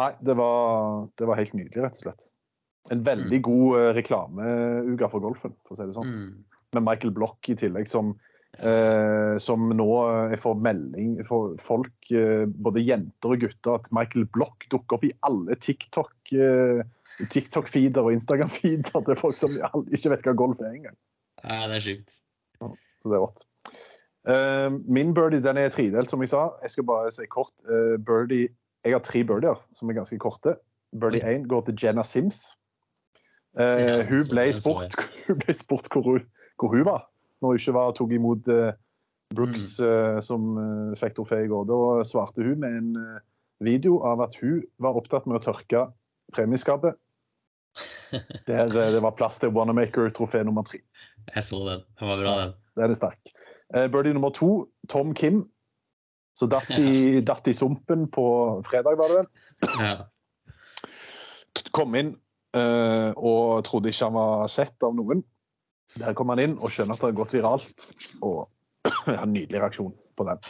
[0.00, 2.28] nei, det var, det var helt nydelig, rett og slett.
[2.94, 6.14] En veldig god eh, reklameuke for golfen, for å si det sånn.
[6.14, 6.30] Mm.
[6.76, 8.12] Med Michael Block i tillegg, som,
[8.58, 13.90] eh, som nå eh, jeg får melding for folk, eh, både jenter og gutter, at
[13.94, 16.82] Michael Block dukker opp i alle TikTok eh,
[17.28, 19.56] TikTok-feeder og Instagram-feeder til folk som
[19.92, 20.96] ikke vet hva golf er engang.
[21.42, 22.16] Ja, det er sjukt.
[22.60, 23.44] Så det er rått.
[24.28, 26.46] Eh, min birdie den er tredelt, som jeg sa.
[26.62, 27.52] Jeg skal bare si kort.
[27.68, 28.48] eh, birdie,
[28.84, 30.56] jeg har tre birdier som er ganske korte.
[31.00, 32.56] Birdie 1 går til Jenna Sims.
[33.58, 34.94] Ja, hun, ble spurt,
[35.26, 36.26] hun ble spurt hvor hun,
[36.60, 38.72] hvor hun var når hun ikke var, tok imot eh,
[39.36, 41.66] Brooks, eh, som eh, fikk trofé i går.
[41.70, 42.90] Da svarte hun med en
[43.64, 45.86] video av at hun var opptatt med å tørke
[46.34, 46.98] premieskapet.
[48.48, 50.82] Der det var plass til Wanamaker-trofé nummer tre.
[51.30, 51.84] Jeg så den.
[52.00, 52.54] Den var bra, den.
[52.80, 53.34] Den er sterk.
[53.92, 55.44] Birdie nummer to, Tom Kim.
[56.34, 58.24] Så datt i, datt i sumpen på
[58.66, 59.30] fredag, var det vel.
[59.78, 59.94] Ja.
[61.76, 62.16] Kom inn
[62.50, 65.22] og trodde ikke han var sett av noen.
[65.98, 67.86] Der kommer han inn og skjønner at det har gått viralt.
[68.22, 68.46] Og
[69.16, 70.42] ja, Nydelig reaksjon på den.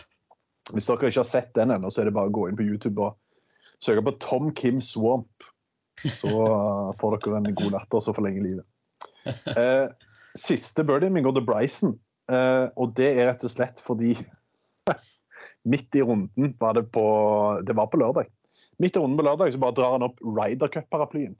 [0.74, 2.66] Hvis dere ikke har sett den ennå, så er det bare å gå inn på
[2.66, 3.16] YouTube og
[3.82, 5.48] søke på Tom Kim Swamp.
[6.04, 6.30] Så
[7.00, 8.66] får dere en god latter som forlenger livet.
[9.56, 9.88] Eh,
[10.38, 11.96] siste birdien min går til Bryson,
[12.32, 14.14] eh, og det er rett og slett fordi
[15.70, 17.04] midt i runden var det på
[17.66, 18.30] Det var på lørdag.
[18.80, 21.36] Midt i runden på lørdag så bare drar han opp Ryder Cup-paraplyen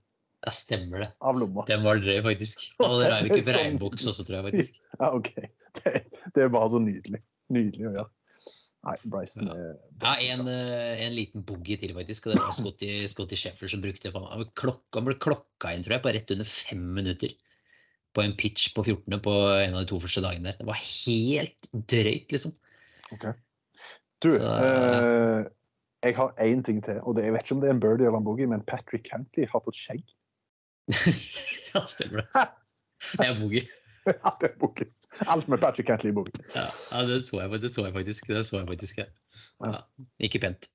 [0.47, 1.11] ja, stemmer det.
[1.21, 1.65] av lomma.
[1.69, 2.63] Den var drøy, faktisk.
[2.87, 4.81] Og Raivik på sånn- regnbuks også, tror jeg faktisk.
[5.01, 5.35] Ja, OK.
[5.81, 5.93] Det,
[6.37, 7.21] det bare så nydelig.
[7.53, 8.09] Nydelig å gjøre.
[8.89, 9.55] Nei, Bryson Ja,
[10.01, 12.27] Ja, en, eh, en liten boogie til, faktisk.
[12.27, 15.99] Og det var Scotty, Scotty Sheffer som brukte meg- klokka, Han ble klokka inn, tror
[15.99, 17.35] jeg, på rett under fem minutter.
[18.17, 19.21] På en pitch på 14.
[19.23, 20.57] på en av de to første dagene der.
[20.63, 22.57] Det var helt drøyt, liksom.
[24.21, 25.45] Du, Så, eh,
[26.05, 26.99] jeg har én ting til.
[27.05, 29.05] og det, Jeg vet ikke om det er en birdie eller en boogie, men Patrick
[29.09, 30.03] Cantley har fått skjegg.
[31.75, 32.47] ja, stemmer det.
[33.15, 33.67] Det er boogie.
[34.07, 34.91] ja, det er boogie.
[35.29, 36.45] Alt med Patrick Cantley i boogie.
[36.55, 38.29] Ja, ja det, så jeg, det så jeg faktisk.
[38.31, 39.09] Det så jeg faktisk, ja.
[39.65, 39.83] Ja.
[40.23, 40.71] Ikke pent.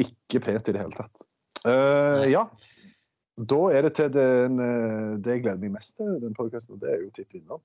[0.00, 1.26] Ikke pent i det hele tatt.
[1.66, 2.46] Uh, ja.
[3.36, 6.80] Da er det til den, eh, det jeg gleder meg mest til, den podkasten, og
[6.80, 7.60] det er jo tipp vinneren.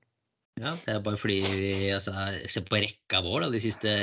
[0.60, 2.12] Ja, det er bare fordi vi altså,
[2.44, 3.94] ser på rekka vår da, de siste,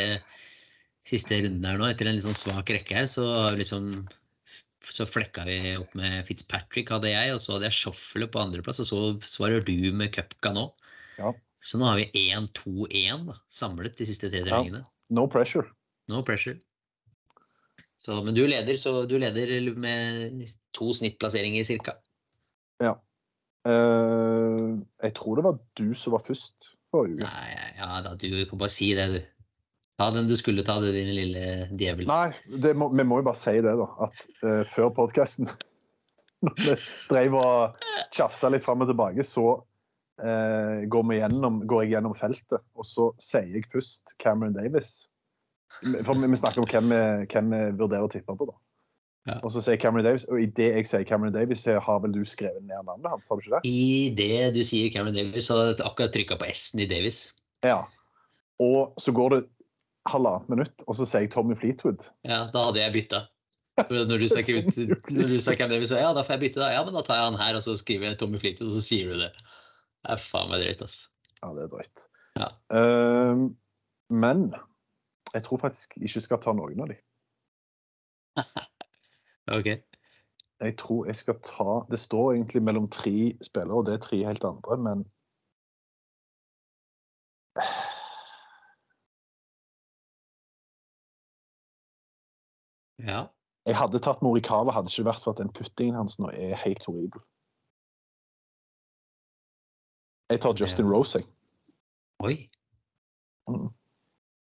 [1.05, 1.91] siste rundene her nå.
[1.91, 3.91] Etter en litt sånn svak rekke her, så har vi liksom
[4.87, 8.79] så flekka vi opp med Fitzpatrick, hadde jeg, og så hadde jeg Shuffle på andreplass,
[8.83, 10.69] og så svarer du med Cupca nå.
[11.19, 11.33] Ja.
[11.59, 14.63] Så nå har vi 1-2-1 samlet de siste tre Ja.
[15.09, 15.67] No pressure.
[16.09, 16.59] No pressure.
[17.99, 21.97] Så, men du leder, så du leder med to snittplasseringer cirka.
[22.79, 22.95] Ja.
[23.67, 27.27] Uh, jeg tror det var du som var først forrige uke.
[27.27, 29.19] Nei, ja da, du kan bare si det, du.
[29.99, 31.45] Ta den du skulle ta, du, din lille
[31.75, 32.07] djevel.
[32.07, 32.29] Nei,
[32.63, 33.87] det må, vi må jo bare si det, da.
[34.05, 35.49] At uh, før podkasten,
[36.47, 36.77] når vi
[37.09, 37.83] dreiv og
[38.15, 43.11] tjafsa litt fram og tilbake, så uh, går, gjennom, går jeg gjennom feltet, og så
[43.19, 45.09] sier jeg først Cameron Davis.
[45.83, 47.03] For vi, vi snakker om hvem vi,
[47.35, 48.57] hvem vi vurderer å tippe på, da.
[49.27, 49.37] Ja.
[49.43, 52.23] Og så sier Cameron Davis, og idet jeg sier Cameron Davis, så har vel du
[52.23, 53.67] skrevet ned navnet hans, har du ikke det?
[53.67, 57.25] I det du sier Cameron Davis, så har jeg akkurat trykka på S-en i Davis.
[57.67, 57.81] Ja.
[58.63, 59.45] Og så går det
[60.11, 62.07] halvannet minutt, og så sier jeg Tommy Fleetwood.
[62.27, 63.23] Ja, da hadde jeg bytta.
[63.89, 66.71] Når du sa hvem det sa så ja, da får jeg bytte, da.
[66.75, 68.83] Ja, men da tar jeg han her, og så skriver jeg Tommy Fleetwood, og så
[68.83, 69.31] sier du det.
[70.03, 70.97] Det er faen meg drøyt, ass.
[71.39, 72.07] Ja, det er drøyt.
[72.39, 72.49] Ja.
[72.71, 73.45] Uh,
[74.09, 74.49] men
[75.33, 76.99] jeg tror faktisk ikke jeg skal ta noen av de.
[79.49, 79.65] Ok.
[80.61, 84.19] Jeg tror jeg skal ta Det står egentlig mellom tre spillere, og det er tre
[84.21, 84.99] helt andre, men
[93.07, 93.25] Ja.
[93.67, 96.83] jeg hadde tatt Morikawa, hadde ikke vært for at den puttingen hans nå er helt
[96.87, 97.21] horribel.
[100.29, 100.93] Jeg tar Justin Ja.
[100.93, 101.27] Rose, jeg.
[102.19, 102.35] Oi.
[103.49, 103.69] Mm.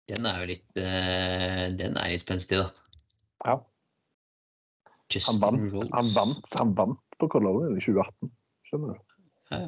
[0.10, 2.72] Den er jo litt uh, Den er litt spenstig, da.
[3.46, 3.58] Ja.
[4.88, 5.90] Han Justin vant, Rose.
[5.94, 8.32] han vant, han vant på Colorado i 2018.
[8.68, 9.16] Skjønner du?
[9.54, 9.62] Ja.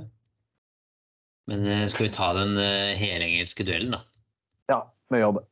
[1.50, 4.04] Men uh, skal vi ta den uh, helengelske duellen, da?
[4.70, 4.82] Ja,
[5.14, 5.46] vi gjør det.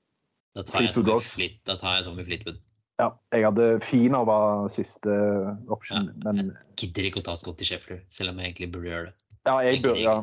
[0.58, 2.60] Da tar jeg Tommy Fleetwood.
[2.98, 5.14] Ja, jeg hadde Fina var siste
[5.70, 9.06] option, Ja, men Gidder ikke å ta Scotty Sheffler, selv om jeg egentlig burde gjøre
[9.12, 9.14] det.
[9.45, 10.16] ja, jeg jeg burde, ja,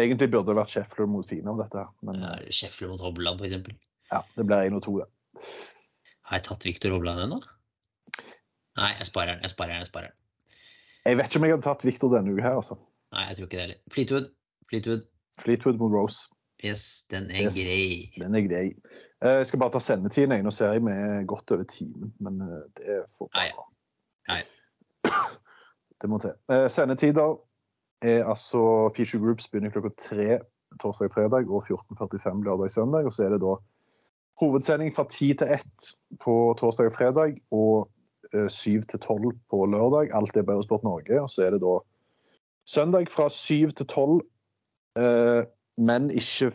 [0.00, 1.84] egentlig burde det vært Sheffler mot Fina om dette.
[2.02, 3.76] Men Ja, Scheffler mot Hobland, for eksempel.
[4.12, 5.08] ja, det blir én og to, det.
[6.24, 7.42] Har jeg tatt Viktor Hobland ennå?
[8.78, 9.42] Nei, jeg sparer den.
[9.44, 9.82] Jeg sparer den.
[9.84, 10.16] jeg sparer den.
[11.04, 12.78] Jeg vet ikke om jeg hadde tatt Viktor denne uka her, altså.
[13.12, 13.80] Nei, jeg tror ikke det heller.
[13.92, 14.30] Fleetwood.
[14.70, 15.02] Fleetwood.
[15.42, 16.28] Fleetwood mot Rose.
[16.64, 17.56] Yes, den er Yes.
[17.60, 18.12] grei.
[18.16, 18.72] Den er grei.
[19.22, 20.44] Eh, Jeg skal bare ta sendetiden.
[20.44, 23.48] Nå ser jeg vi er godt over timen, men eh, det får Nei.
[23.56, 23.68] bare
[24.32, 24.42] Nei.
[26.02, 26.34] Det må til.
[26.50, 27.36] Eh, Sendetider
[28.02, 30.40] er altså Feature Groups begynner klokka tre
[30.82, 33.06] torsdag-fredag og 14.45 lørdag-søndag.
[33.06, 33.54] Og så er det da
[34.42, 35.90] hovedsending fra 10 til 1
[36.24, 37.90] på torsdag og fredag og
[38.34, 40.10] eh, 7 til 12 på lørdag.
[40.10, 41.22] Alt er på Eurosport Norge.
[41.22, 41.76] Og så er det da
[42.66, 44.20] søndag fra 7 til 12,
[44.98, 45.42] eh,
[45.78, 46.50] men ikke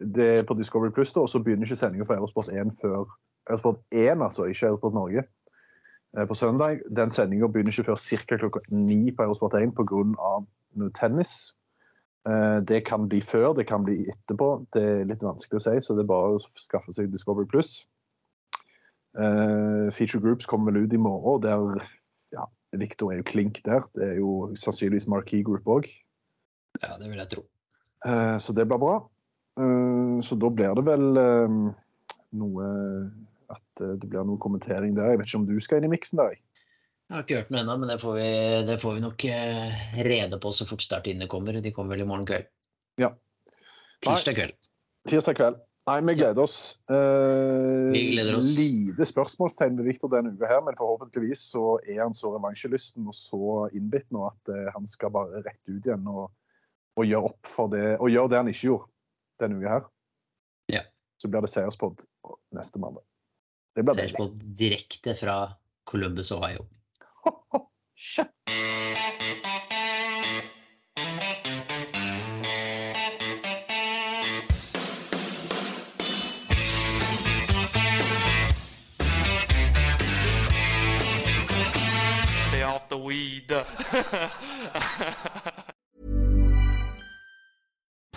[0.00, 3.04] det er på Discovery Plus, og så begynner ikke sendinga på Eurosport 1 før
[3.48, 5.24] Eurosport 1, altså, ikke Eurosport Norge,
[6.18, 6.80] eh, på søndag.
[6.96, 8.36] Den sendinga begynner ikke før ca.
[8.36, 10.44] klokka ni på Eurosport 1 pga.
[10.94, 11.54] tennis.
[12.28, 14.66] Eh, Det kan bli før, det kan bli etterpå.
[14.72, 17.86] Det er litt vanskelig å si, så det er bare å skaffe seg Discovery Pluss.
[19.18, 21.42] Eh, Feature Groups kommer vel ut i morgen.
[21.42, 21.86] Der
[22.32, 23.82] ja, Victor er jo klink der.
[23.94, 25.88] Det er jo sannsynligvis Marquee Group òg.
[26.82, 27.42] Ja, det vil jeg tro.
[28.38, 29.10] Så det blir bra.
[29.60, 31.56] Eh, Så da blir det vel eh,
[32.40, 32.68] noe
[33.50, 35.12] At eh, det blir noe kommentering der.
[35.12, 36.36] Jeg vet ikke om du skal inn i miksen der?
[36.36, 36.44] jeg?
[37.10, 38.26] Har ikke hørt den ennå, men det får, vi,
[38.68, 39.24] det får vi nok
[40.06, 41.56] rede på så fort startidene kommer.
[41.58, 42.46] De kommer vel i morgen kveld.
[43.02, 43.08] Ja.
[44.06, 44.54] Tirsdag kveld.
[45.10, 45.58] Tirsdag kveld.
[45.90, 46.76] Nei, vi gleder oss.
[46.86, 48.52] Eh, Vi gleder oss.
[48.54, 53.16] Lite spørsmålstegn ved Victor denne uka her, men forhåpentligvis så er han så revansjelysten og
[53.18, 56.28] så innbitt nå at han skal bare rett ut igjen og,
[56.94, 58.86] og gjøre opp for det, og gjøre det han ikke gjorde
[59.40, 59.88] denne uka her.
[60.72, 60.82] Ja.
[61.22, 62.04] Så blir det seierspod
[62.56, 63.02] neste mandag.
[63.74, 64.30] Det blir deilig.
[64.58, 65.52] direkte fra
[65.84, 66.66] Columbus, Ohio.
[67.94, 68.26] Shit.
[82.48, 83.52] Stay off the weed.